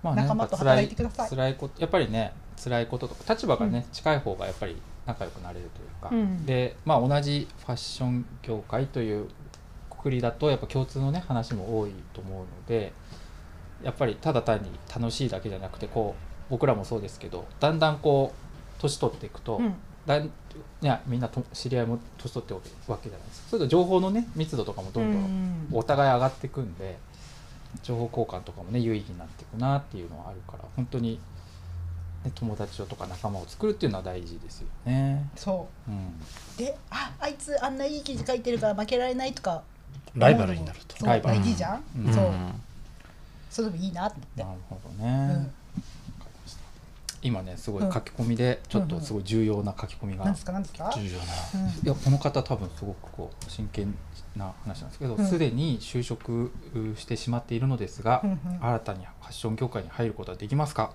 [0.02, 1.30] まあね仲間と働いてください。
[1.30, 2.32] 辛いことやっぱりね
[2.62, 4.76] 辛いこととか立場がね、近い方がやっぱり
[5.06, 6.46] 仲良くなれるというか、うん。
[6.46, 9.28] でまあ同じファッション業界という
[10.02, 12.92] くくりだとやっぱ共通のね話も多いと思うので
[13.84, 19.74] やっぱりただ単に楽しいだけじゃなくてこう僕らもそうですけどだんだんこう年取っていくと、うん。
[20.06, 20.30] だんい
[20.82, 23.50] やみんなと知り合いも年取っておくわけじゃないですか。
[23.50, 26.98] それと情報のね密度とかもどんどんお互い上がっていくんで
[27.82, 31.20] 情報交換とかもね有意義になっていくなっていうのはあるから本当に、
[32.24, 35.30] ね、友達とか仲間を作るっていうのは大事ですよね。
[35.36, 35.90] そう。
[35.90, 39.62] ん、うでああいつあんないい記事書いてるから負けられないとか
[40.14, 41.06] ライバルになると。
[41.06, 41.38] ライバル。
[41.38, 42.14] 大事じゃん、うん。
[42.14, 42.24] そう。
[42.26, 42.52] うん。
[43.50, 45.50] それでもいいなってなるほどね。
[47.24, 50.50] 今ねすごい書き込みでちょっとすごい重要な書き込みが、なんですか？
[50.50, 51.24] なんですか、重要な。
[51.54, 51.68] うん。
[51.68, 53.94] いやこの方多分すごくこう真剣
[54.34, 55.24] な話なんですけどうん。
[55.24, 58.24] すで、に就職うしてしまっているのですが、
[58.60, 60.92] 新たにファッション業界に入ることはできますか？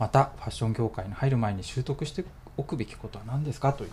[0.00, 2.24] またファッション業界に入る前に習得して
[2.56, 3.72] おくべきことは何ですか？
[3.72, 3.90] という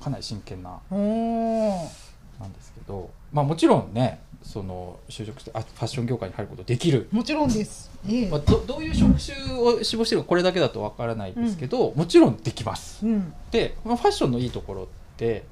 [0.00, 7.90] かなり真剣ななんですけど、まあ、もちろんねその就職してあファッション業界に入ることできる、もちろんです。
[8.08, 8.28] ええ。
[8.28, 13.04] まあ、どどういう職種を志望してるかこれだけだとわからないですけど、もちろんできます。
[13.04, 15.44] うん、で、まあ、ファッションのいいところって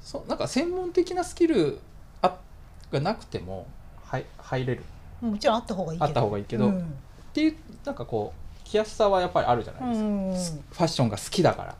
[0.00, 1.78] そなんか専門的なスキル
[2.22, 2.38] あ
[2.90, 3.66] がなくても
[4.04, 4.84] はい入れる。
[5.20, 6.00] もちろんあった方がいい。
[6.00, 6.94] あった方がいいけど、っうん。
[7.34, 9.96] ていうなんかこう着やすさはやっぱりあるじゃないで
[10.38, 10.62] すか、うん。
[10.70, 11.76] ファッションが好きだから。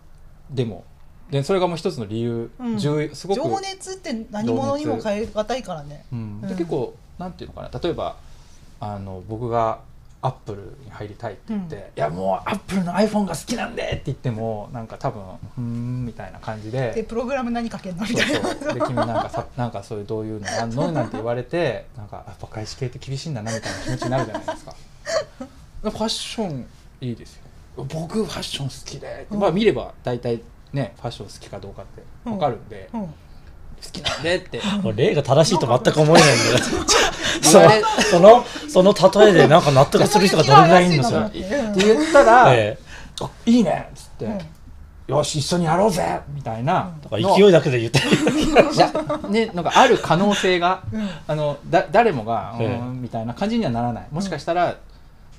[0.51, 0.85] でも
[1.31, 2.79] でそれがもう一つの理由、うん。
[2.79, 3.43] 重要すごく。
[3.43, 6.05] 情熱って何者にも変え難いからね。
[6.13, 6.57] うん、でうん。
[6.57, 7.81] 結構なんていうのかな。
[7.81, 8.17] 例えば
[8.81, 9.81] あの僕が
[10.21, 11.83] アップルに入りたいって言って、うん。
[11.83, 16.93] いやもうアップルの iPhone が好きなんでって言ってもなんか多分うーんみたいな感じで。
[16.95, 18.49] でプログラム何かけんのみたいな。
[18.55, 24.75] そうで君なんかさ なんかそういうどういうのあんのなんて言われてなんかやっぱ外資系って厳しいんだなみたいな気持ちになるじゃないですか。
[25.83, 26.67] ファッション
[27.01, 27.43] いいですよ。
[27.77, 29.41] 僕ファッション好きで、うん。
[29.41, 30.41] まあ見れば大体
[30.75, 33.01] ねファッション好きかどうかって分かるんで、うん。
[33.03, 33.11] 好
[33.93, 34.61] きなんでって。
[34.83, 36.85] 俺例が正しいと全く思えないんだけど
[37.53, 41.29] 言われそのそのその例えでなんか納得する人がどれぐらいいるんですよっ。
[41.29, 41.39] って
[41.77, 42.79] 言ったら「え
[43.21, 44.39] あいいね」っつって、うん。
[45.07, 46.93] よし一緒にやろうぜ」みたいな。
[47.01, 47.99] えだから勢いだけで言って。
[48.75, 48.93] いや
[49.29, 51.09] ねなんかある可能性が、うん。
[51.29, 52.67] あのだ誰もが、うえ。
[52.67, 54.07] えみたいな感じにはならない。
[54.11, 54.77] もしかしたら、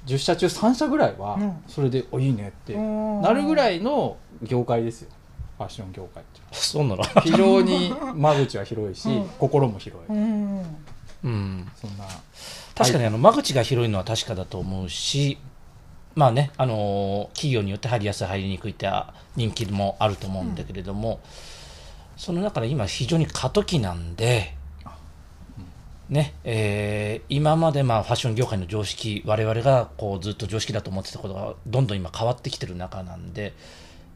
[0.06, 1.64] 10社中3社ぐらいは、うん。
[1.68, 3.22] それで「おいいね」ってうん。
[3.22, 5.10] なるぐらいの業界ですよ
[5.58, 7.04] ファッション業界ってそうなの。
[7.22, 9.30] 非常に間口は広いし、 うん。
[9.40, 10.60] 心も広い、うん。
[11.24, 12.06] うんそんな。
[12.76, 15.38] 確かにあの間口が広いのは確かだと思うし
[16.14, 21.20] まあねあの企業によって入りやすい入りにくいってあ人気もあると思うんだけれども、
[22.16, 24.56] その中で今非常に過渡期なんで、
[26.10, 33.54] ねえー今までまあファッション業界の常識我々がこうずっと常識だと思ってたことがどんどん今変わってきてる中なんで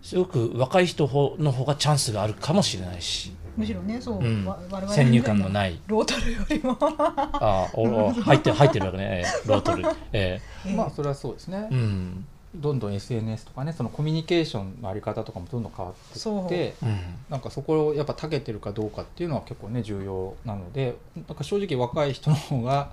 [0.02, 1.04] すごく若い人
[1.40, 4.46] の方がチャンスがあるかもしれないし、むしろねそう、うん。
[4.46, 5.80] わ我々先入観のない。
[5.88, 6.78] ロータルよりも。
[6.80, 9.84] あおお入って入ってるわけね、えーロートル。
[10.14, 10.40] え
[10.76, 12.26] まあそれはそうですね、ーうん。
[12.56, 16.86] どんどん SNS とかねそのコミュニケーションのあり方とかもどんどん変わってそいうってう。
[16.86, 17.00] ん。
[17.30, 22.92] なんかそこをやっぱ長けてるかどうかっていうのは結構ね重要なのでなんか正直若い人の方が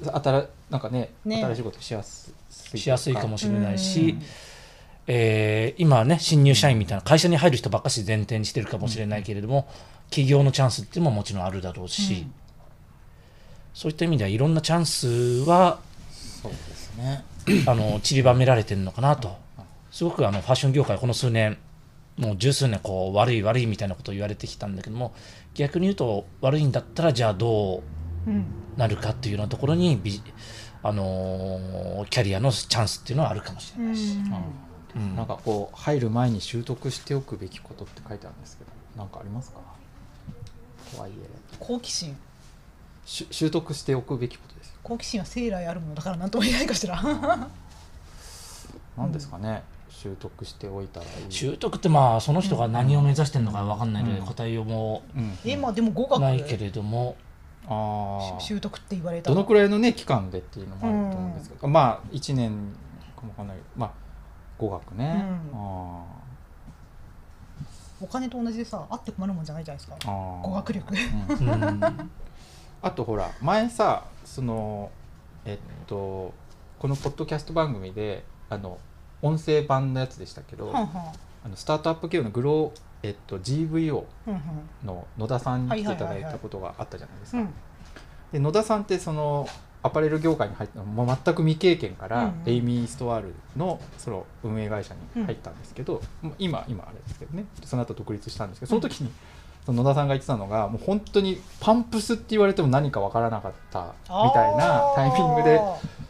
[0.00, 1.42] 新なんかねね。
[1.44, 2.32] 新しいことしやす
[2.72, 4.22] いしやすいかもしれないし、うん
[5.10, 9.66] えー今はね新入社員みたいな会社に入る人ばっかし前提にしてるかもしれないけれども、
[10.10, 12.32] 起業のチャンスっていうのももちろんあるだろうし、うん。
[13.72, 15.08] そういった意味ではいろんなチャンス
[15.48, 15.80] は
[16.12, 17.24] そうですね。
[17.66, 19.36] あの散りばめられてるのかなと。
[19.90, 21.56] すごくあのファッション業界この数年
[22.18, 25.14] もう十数年こう悪い悪いみたいなことを言われてきたんだけども
[25.54, 27.82] 逆に言うと悪いんだったらじゃあど
[28.26, 28.44] ううん。
[28.76, 29.98] なるかっていうようなところに
[30.82, 34.67] あのーキャリアのチャンスっていうのはあるかもしれないし、うん
[35.16, 39.58] なんかこう入る前に習得しておくべきことって書いてあるんですけどなんかありますか？
[40.94, 41.56] とはいえ。
[41.60, 42.16] 好奇心。
[43.04, 44.68] し習得しておくべきことです。
[44.68, 47.00] よ好奇心は生来あるものだから何とも言えないかしら。
[48.96, 51.32] 何ですかね、習得しておいたらいい。
[51.32, 54.26] 習得ってまあその人が何を目指してるのか分かんないのでうん。
[54.26, 55.38] 答えようもうん。
[55.44, 56.20] えまあでも語学。
[56.20, 57.16] ないけれども、
[57.68, 59.34] ああ習得って言われたら。
[59.36, 62.50] どのくらいのね期間でっていうのもあると思うんですけど、まあ1年
[63.16, 63.56] かもわかんない。
[63.56, 63.90] けどまあ
[64.58, 65.58] 語学ね、うん。
[65.58, 66.04] あ
[68.00, 70.10] お金と同じでさあって困るもんじゃないじゃないですか。
[70.42, 70.94] 語学力。
[70.94, 71.50] うん。
[71.50, 72.10] うん
[72.80, 74.90] あとほら前さその
[75.44, 76.32] えっと
[76.78, 78.78] このポッドキャスト番組であの
[79.20, 81.12] 音声版のやつでしたけど、はんはん。
[81.44, 84.04] あのスタートアップ企業のグロー、えっと、GVO
[84.84, 87.38] の野田さんに来ていただはいたことがあったじゃないですか。
[87.38, 87.54] うん
[88.32, 89.48] で野田さんってその
[89.82, 92.42] アパレル業界に入ったのもう全く未経験から、うんうん。
[92.46, 97.44] エイミー・ストワールのその運営会社に入ったんですけど、もう今今あれですけどね。
[97.64, 99.10] その後独立したんですけどその時に、
[99.64, 105.60] その野田さんが言ってたのがもう本当にパンプスって言われても何かわからなかったみたいなタイミングで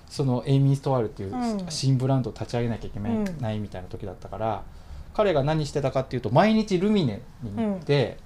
[0.09, 1.67] そのエイミー・ストワールっていううん。
[1.69, 3.11] 新ブランドを立ち上げなきゃいけな
[3.53, 4.63] い,、みたいな時だったから
[5.13, 8.19] 彼が何してたかっていうと毎日ルミネに行って、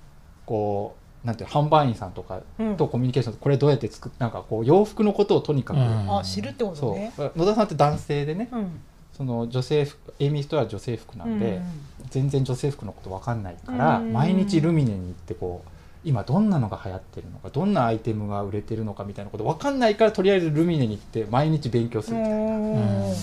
[0.45, 2.77] こうなんていうの販売員さんとかうん。
[2.77, 6.19] とコミュニケーションこれどうやって作っなんかこう洋服のことをとにかく、うん。
[6.19, 6.95] あ知るってことそう。
[6.95, 8.81] ね野田さんって男性でね、うん。
[9.13, 11.63] その女性服エイミー・ストは女性服なんで、うん
[12.11, 14.13] 全然女性服のこと分かんないから、うん。
[14.13, 15.69] 毎日ルミネに行ってこう
[16.05, 23.15] 今どんなのが流行ってるのかどんなアイテムが売れてるのかみたいなこと分かんないからとりあえずルミネに行って毎日勉強するみたいなうん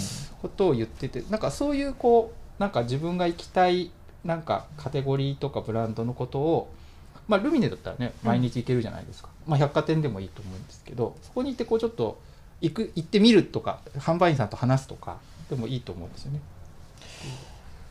[0.41, 3.91] ことを言っててなんかそういうこうなんか自分が行きたい
[4.23, 6.73] なんかカテゴリーとかブランドのことを
[7.29, 8.27] まあルミネだったらねうん。
[8.27, 12.19] 毎日行けるじゃないですか、まあ、百貨店でもいいと思うんですけどそこに行ってこうちょっと
[12.59, 15.17] 行く行ってみるとか販売員さんと話すとか
[15.49, 16.41] でもいいと思うんですよね。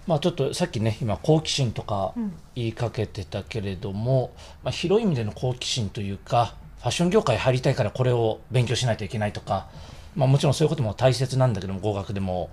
[0.07, 2.33] まあちょっとさっきね今好奇心とかうん。
[2.55, 4.33] 言いかけてたけれども、
[4.65, 9.69] まあ、広い意味での好奇心というかファッション業界入りたいからこれを勉強しないといけないとか、
[10.17, 12.51] まあ、もちろんそういうことも大切なんだけども語学でも、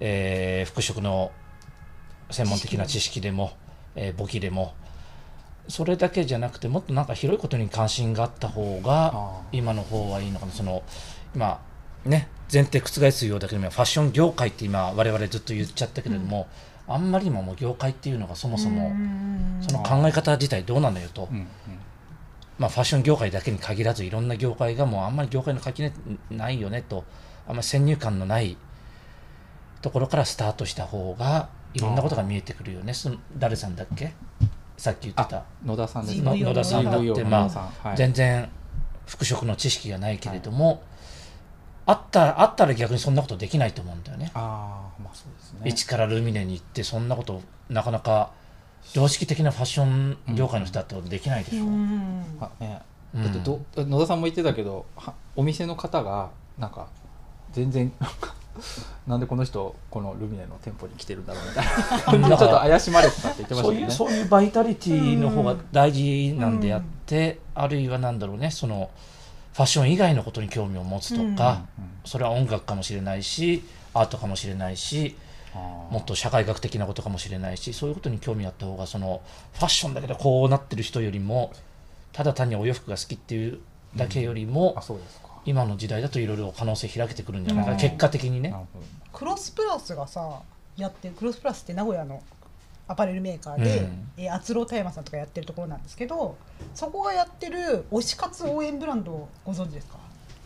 [0.00, 1.30] えー服飾の
[2.30, 3.52] 専門的な知識でも、
[3.96, 4.74] えー簿記でも
[5.70, 10.52] それだけじゃなくてもっとなんか広いことに関心があった方が今の方はいいのかな。
[10.52, 10.82] その
[11.34, 11.60] 今
[12.04, 16.48] ね前提覆すようだけどもファッション業界って今我々ずっと言っちゃったけれども、
[16.88, 18.92] あんまりにももう業界っていうのがそもそも
[19.60, 21.46] その考え方自体どうなんだよと、うんうん。
[22.58, 25.92] まあ、ファッション業界だけに限らずいろんな業界がもうあんまり業界の垣根
[26.30, 27.04] ないよねと
[27.46, 28.56] あんまり先入観のない
[29.80, 32.92] ところからスタートした方がいろんなことが見えてくるよね。
[32.92, 34.12] その誰さんだっけ？
[34.80, 35.36] さっき言ってた。
[35.36, 37.50] あ野田さんですねの野田さんだってま
[37.84, 38.48] あ全然
[39.06, 40.82] 服飾の知識がないけれども、
[41.84, 44.30] あったらあったら逆にそんなことできないと思うんだよね。
[44.32, 45.60] ああまあそうですね。
[45.68, 48.30] 一からルミネに行ってそんなことなかなか
[48.94, 51.64] 常識的なファッション業界の人だってできないでしょ。
[51.64, 52.24] うん。
[52.40, 52.80] あね。
[53.14, 53.24] うん。
[53.24, 56.88] だってど野田さんも言ってたけどはお店の方がなんか
[57.52, 57.92] 全然
[59.06, 62.02] なんでこの人このルミネの店舗に来てるんだろうみたいな。
[62.02, 68.90] 感じでちょっと怪しまれてたって言ってましたそういうそういうバイタリティの方が大事なんであって、あるいはなんだろうねその
[69.52, 71.62] ファッション以外のことに興味を持つとか、
[72.04, 75.16] それは音楽かもしれないしアートかもしれないし
[75.54, 79.20] もっと社会学的なことかもしれないしそういうことに興味あった方がその
[79.54, 81.52] ファッションだけでこうなってる人よりも
[82.12, 83.58] ただ単にお洋服が好きっていう
[83.96, 85.18] だけよりも、うです。
[85.18, 87.80] か今の時代だといろいろ可能性開けてくるんじゃないかな、うん。
[87.80, 88.54] 結果的にね。
[89.12, 90.42] クロスプラスがさ
[90.76, 92.22] やってるクロスプラスって名古屋の
[92.86, 94.10] アパレルメーカーで、うん。
[94.16, 96.36] えー、厚労田山さんとかやってるところなんですけど
[96.74, 99.98] そこがやってる推し活応援ブランドをご存知ですか？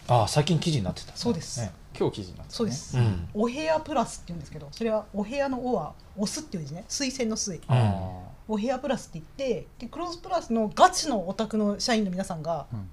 [0.08, 1.08] ああ最近記事になってた。
[1.08, 1.60] ね、そうです。
[1.60, 1.72] ね。
[1.98, 2.56] 今日記事なんですね。
[2.56, 3.28] そうです、うん。
[3.34, 6.84] お部屋プラスって言うんですけどそれはお部屋の「お」は「押す」っていう字ね。
[6.88, 8.54] 推薦の「推」うん。
[8.54, 12.88] お部屋プラスって言ってでクロスプラスのガチのオタクの社員の皆さんがうん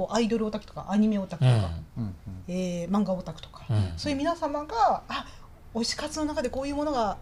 [0.00, 2.14] こうアイドルオタクとかアニメオタクとか、うん。
[2.48, 3.92] えー漫画オタクとか、うん。
[3.98, 5.26] そういう皆様があ
[5.74, 7.18] 推し活の中でこういうものが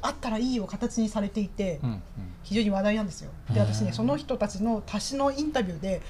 [0.00, 2.02] あったらいいを形にされていて、うんうん。
[2.42, 3.30] 非常に話題なんですよ。
[3.52, 3.66] でうん。
[3.66, 6.00] 私ねその人たちの足しのインタビューで、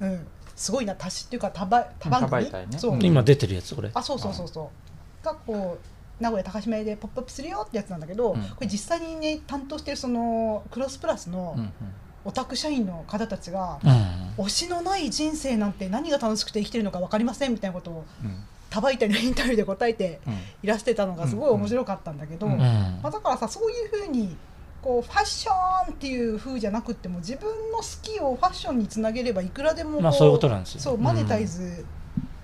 [0.00, 1.86] うん、すごいな足しっていうか多ば
[2.66, 2.78] ね。
[2.78, 3.04] そう、うん。
[3.04, 3.90] 今出てるやつこれ。
[3.94, 4.68] あそうそうそうそ
[5.22, 5.24] う。
[5.24, 8.42] がこう名古屋高島屋でポップアップするよってやつなんだけど、うん。
[8.42, 11.72] これ実際にね担当してるそのクロスプラスのうんうん
[12.24, 14.44] オタク社員の方たちが、うん。
[14.44, 18.44] 推しのない人生なんて何が楽しくて生きてるのか分かりませんみたいなことをうん。
[18.70, 20.34] 多媒体のインタビューで答えてうん。
[20.62, 22.52] いらしてたのがすごい面白かったんだけど、うん。
[22.54, 22.60] うん。
[22.60, 22.64] うん
[23.02, 24.36] まあ、だからさそういうふうに
[24.80, 25.52] こうファッショ
[25.90, 30.80] ンっていう風じゃなくっても自分の好きをファッションにつなげればいくらでもまあそういうことなんですよ。
[30.80, 31.84] そうマネタイズ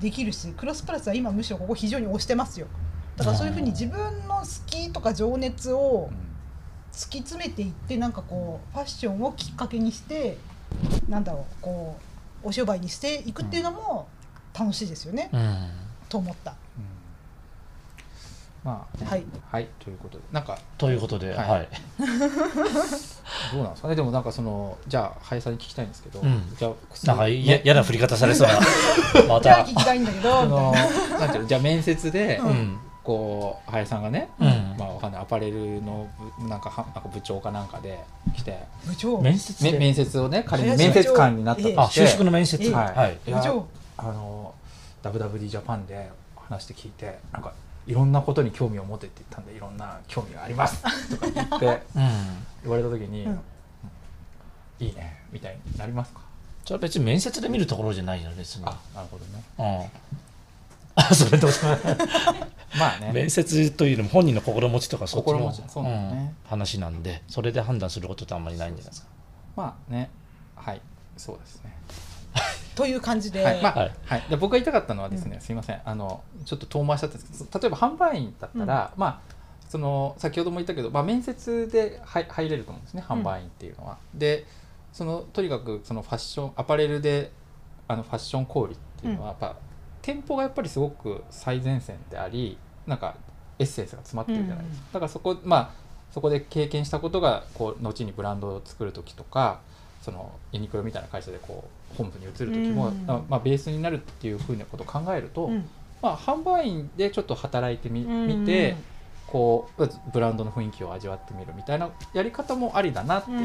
[0.01, 2.67] できるし、クロスプラスは今むしろここ非常に推してますよ。
[3.17, 3.99] だからそういうふうに自分
[4.29, 6.11] の好きとか情熱を
[6.93, 10.37] 突き詰めていってなんかこうファッションをきっかけにして
[11.09, 11.97] なんだろうこ
[12.45, 14.09] うお商売にしていくっていうのも
[14.59, 15.69] 楽しいですよね、うん。
[16.09, 16.53] と思った。
[16.53, 16.85] うん。
[18.65, 19.07] まあね。
[19.09, 19.25] はい。
[19.53, 19.69] はい。
[19.79, 20.25] ということで。
[20.33, 21.65] なんかということで、ははい。
[21.65, 21.67] い
[23.55, 23.95] どうなんですかね？
[23.95, 26.55] でもなんかそのじゃあ林さんに聞きたいんですけど、うん。
[26.59, 26.73] じゃあ
[27.07, 28.55] なんかや嫌な振り方されそうな。
[29.29, 29.43] また。
[29.43, 31.49] じゃあ聞きたいんだけどそのなんていうの？
[31.49, 32.79] じゃあ面接で、うん
[33.09, 34.77] こう林さんがね、うん。
[34.79, 36.07] まあわかんないアパレルの
[36.39, 37.99] 部なんかはなんか部長かなんかで
[38.37, 39.19] 来て部長？
[39.23, 43.19] 面接面接をね仮に林面接官になったとして、あ就職の面接、ええはい、はい。
[43.27, 43.67] いや部長。
[43.97, 44.55] あの
[45.03, 47.55] WWD ジャパンで話して聞いてなんか
[47.87, 52.11] いろんなことに興味を持てって言ったんでいろんな興味がありますとか言って うん。
[52.65, 53.41] 言われた時に、うん。
[54.81, 56.21] いいねみたいになりますか？
[56.65, 58.67] それは別に面接で見るところじゃないよ別に。
[58.67, 59.43] あなるほどね。
[59.59, 59.91] うん。
[61.01, 61.59] あそれどうぞ
[62.79, 63.13] まあね。
[63.13, 65.53] 面接というよりも本人の心持ちとかそっちの
[66.45, 69.09] 話なんでそれで判断することってあんまりないんじゃないですか。
[69.57, 70.11] まあね。
[70.55, 70.81] はい。
[71.17, 71.77] そうですね。
[72.77, 74.25] という感じで、はい、まあ、ははい。
[74.27, 79.39] い、で僕が言いたかったのはですね、すいません、あの、ちょっと遠回しちゃったんですけど、例えば販売員だったら、まあ。
[79.69, 83.99] その先ほども言ったけど、まあ、面接で入入れると思うんですね販売員っていうのは。
[84.15, 84.47] で
[84.93, 87.31] そのとにかくそのファッションアパレルで
[87.87, 89.57] あのファッション小売っていうのはやっぱ、
[90.03, 92.59] 店舗がやっぱりすごく最前線であり
[92.89, 93.15] なんか
[93.59, 95.71] エッセンスが詰まってるじゃないですか、だからそこまあ
[96.13, 99.61] そこで経験したことがこう後にブランドを作る時とか
[100.03, 102.91] そのユニクロみたいな会社でこう本部に移る時も、
[103.29, 105.69] まあ、ベースになるっていうふうなことを考えると、うん。
[106.01, 108.77] まあ、販売員でちょっと働いてみうん見て
[109.27, 113.41] こうブランドの雰囲気を味わってみるみたいなやり方もありだなって、うんう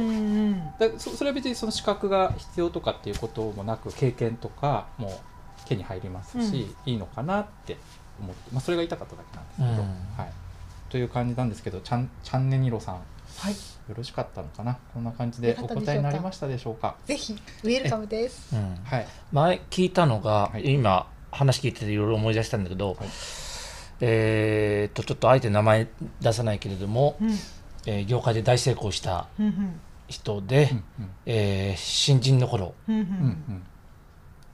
[0.51, 0.63] ん。
[0.79, 5.19] だそそれは別にその資格が必要とかっていうこともなく経験とかも
[5.65, 7.77] 手に入りますし、いいのかなって
[8.19, 9.89] 思って、まあ、それが言いたかっただけなんですけど、うん。
[10.17, 10.33] はい、
[10.89, 12.95] という感じなんですけどチャンチャンネニロさん。
[12.95, 13.01] よ
[13.39, 13.55] はい。
[13.95, 14.77] ろしかったのかな？
[14.93, 16.95] こんな感じでお答えになりましたでしょうか？
[17.05, 17.33] ぜひ
[17.63, 18.55] ウェルカムです。
[18.55, 18.75] うん。
[18.83, 19.07] はい。
[19.31, 20.73] 前聞いたのが、はい。
[20.73, 22.97] 今話聞いてていろいろ思い出したんだけど、はい。
[24.01, 25.87] えーっとちょっとあえて名前
[26.21, 27.31] 出さないけれども、うん。
[27.85, 29.79] えー業界で大成功したうんうん。
[30.07, 33.63] 人で、うんえー新人の頃うんうん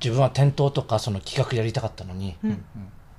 [0.01, 2.63] 自分は店頭とかその企画やりたかったのにうんうん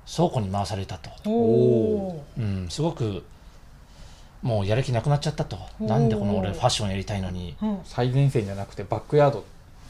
[0.05, 3.23] 倉庫に回されたと、おおうん、すごく
[4.41, 5.57] もうやる気なくなっちゃったと。
[5.79, 7.55] なんでこの俺ファッションやりたいのに。
[7.61, 9.45] ー、うん、最前線じゃなくてバックヤード。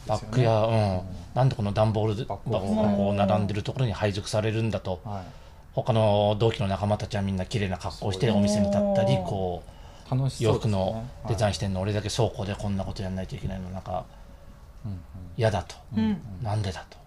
[0.06, 1.00] バックや、うん、
[1.34, 5.00] なんでこの段ボールでバックがこう並んでるところに配属されるんだと。
[5.04, 5.22] は
[5.74, 9.72] 他の同期の仲間たちはみんな綺麗な格好をしてお店に立ったりこう
[10.38, 14.04] 洋服のデザインン、してんの俺だけ倉庫でこんなことやんないといけないのなんか
[14.84, 15.00] うん。
[15.36, 16.20] 嫌だと、うん。
[16.42, 16.98] なんでだと。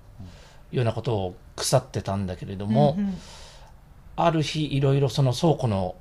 [0.72, 3.14] いうようなことを腐ってたんだけれども、うん
[4.18, 5.96] ある日いろいろその倉庫の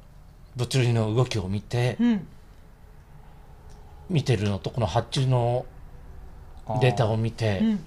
[0.55, 2.27] 物流の動きを見て、うんうん
[4.11, 5.65] 見てるのとこの発注の
[6.69, 6.81] うん。
[6.81, 7.85] データを見て、うん。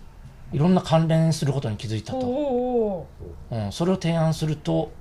[0.51, 3.07] いろんな関連することに気づいたおと、お
[3.51, 4.91] うん、それを提案すると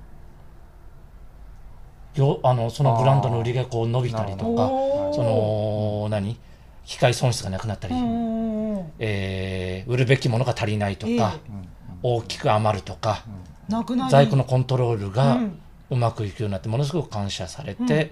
[2.15, 4.67] よあのそのブランドの売りがこう伸びたりとか
[5.13, 6.37] その何？
[6.85, 11.17] 機械損失がなくなったり、うんうんえー売るべきものが足りないとか、ええ。
[11.17, 11.27] うんう
[11.63, 11.67] ん
[12.03, 13.23] 大きく余るとか、
[13.67, 15.59] なくなり在庫のコントロールうがん。
[15.89, 18.09] うまくいくようになってものすごく感謝されて、うん。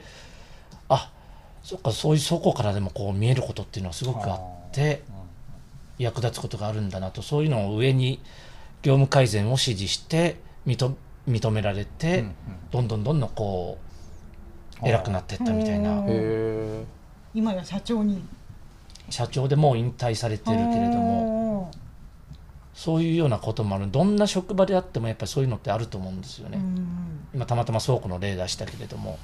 [0.90, 1.12] あ
[1.62, 5.04] そっかそういう倉庫からでもこう見えることっていうのはすごくあって
[5.98, 7.22] 役立つことがあるんだなと。
[7.22, 8.22] そういうのを上に
[8.82, 10.96] 業務改善を指示して認
[11.28, 12.34] 認められて、うんうん。
[12.72, 13.78] どんどんどんどんこ
[14.82, 16.86] う偉くなっていったみたいうんな
[17.34, 18.24] 今や社長に。
[19.10, 21.72] 社長でもう引退されてるけれども
[22.76, 23.90] そういうようなこともある。
[23.90, 26.58] どんな職場であってもやっぱりそういうのってあると思うんですよね。
[26.58, 27.28] うん。
[27.34, 29.18] 今たまたま倉庫の例出したけれども、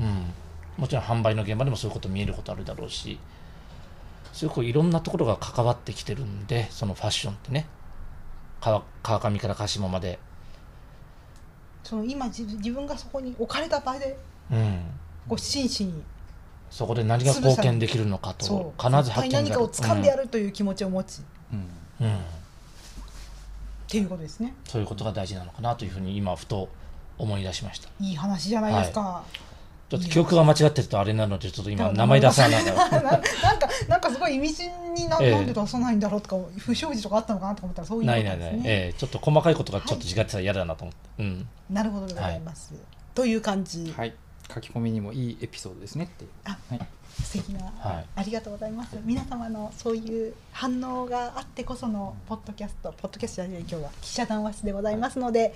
[0.00, 0.24] うん。
[0.76, 3.18] もちろん販売の現場でもそういうこと見えることあるだろうし。
[4.32, 7.66] すごくいろんなところが関わってきてるんでそのファッションってね。
[8.60, 10.18] 川川上から鹿島まで、
[11.84, 14.18] その今自自分がそこに置かれた場で
[14.50, 14.80] うん、
[15.28, 16.02] こう真摯に。
[16.70, 22.06] そこで何が貢献できるのかと必ず発見が何かを掴んでやるという気持ちを持ち、っうん。
[22.06, 22.18] うん
[23.88, 24.54] うんていうことですね。
[24.64, 26.68] そういうことが大事なのかなというふうに今ふと
[27.16, 27.88] 思い出しました。
[28.00, 29.24] いい話じゃないですか、
[29.88, 33.02] ちょっと記憶が間違ってるとあれなのでちょっと今だ名前出さないなから。
[33.02, 33.22] なんか
[33.88, 38.46] なんかすごい意味深にな,、ええなんで出さないんだろうとか不祥事とかあったのかなとか思ったらそういうこないとですね。
[38.46, 38.98] ないない、ええ。
[38.98, 41.48] ちょっと細かいことがちょっと違ってたら嫌だなと思って、うん。
[41.70, 42.74] なるほどでございます、
[43.14, 44.14] という感じ、はい
[44.52, 46.24] 書き込みにもいいエピソードですねって。
[46.24, 46.86] いうあはい。
[47.22, 48.06] 素敵な、はい。
[48.14, 48.96] ありがとうございます。
[49.04, 55.54] 皆様のそういう反応があってこそのポッドキャストポッドキャストじゃない今日は記者談話室でございますので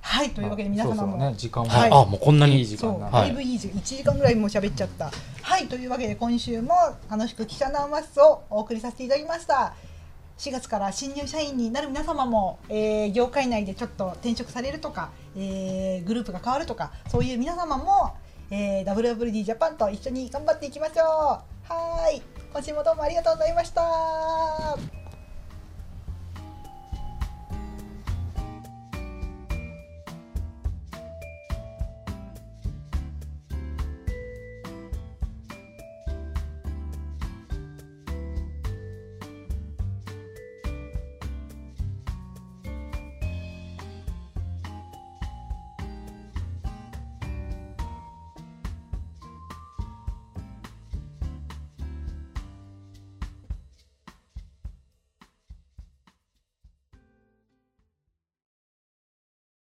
[0.00, 0.30] はい。
[0.30, 1.34] というわけで皆様も、そろそろね。
[1.36, 1.90] 時間もはい。
[1.90, 2.58] あもうこんなに。
[2.58, 3.54] いい時間なはいだいぶい。
[3.54, 5.10] い時間1時間ぐらいもう喋っちゃった。
[5.42, 6.74] はいというわけで今週も
[7.10, 9.74] 楽しく記者談話室をお送りさせていただきました。
[10.38, 18.14] 4月から新入社員になる皆様も、えー業界内でちょっと転職されるとか、えーグループが変わるとかそういう皆様も、
[18.50, 21.04] えー、WWD ジャパンと一緒に頑張っていきましょう。
[21.04, 22.22] はーい。
[22.52, 25.07] 今週もどうもありがとうございました。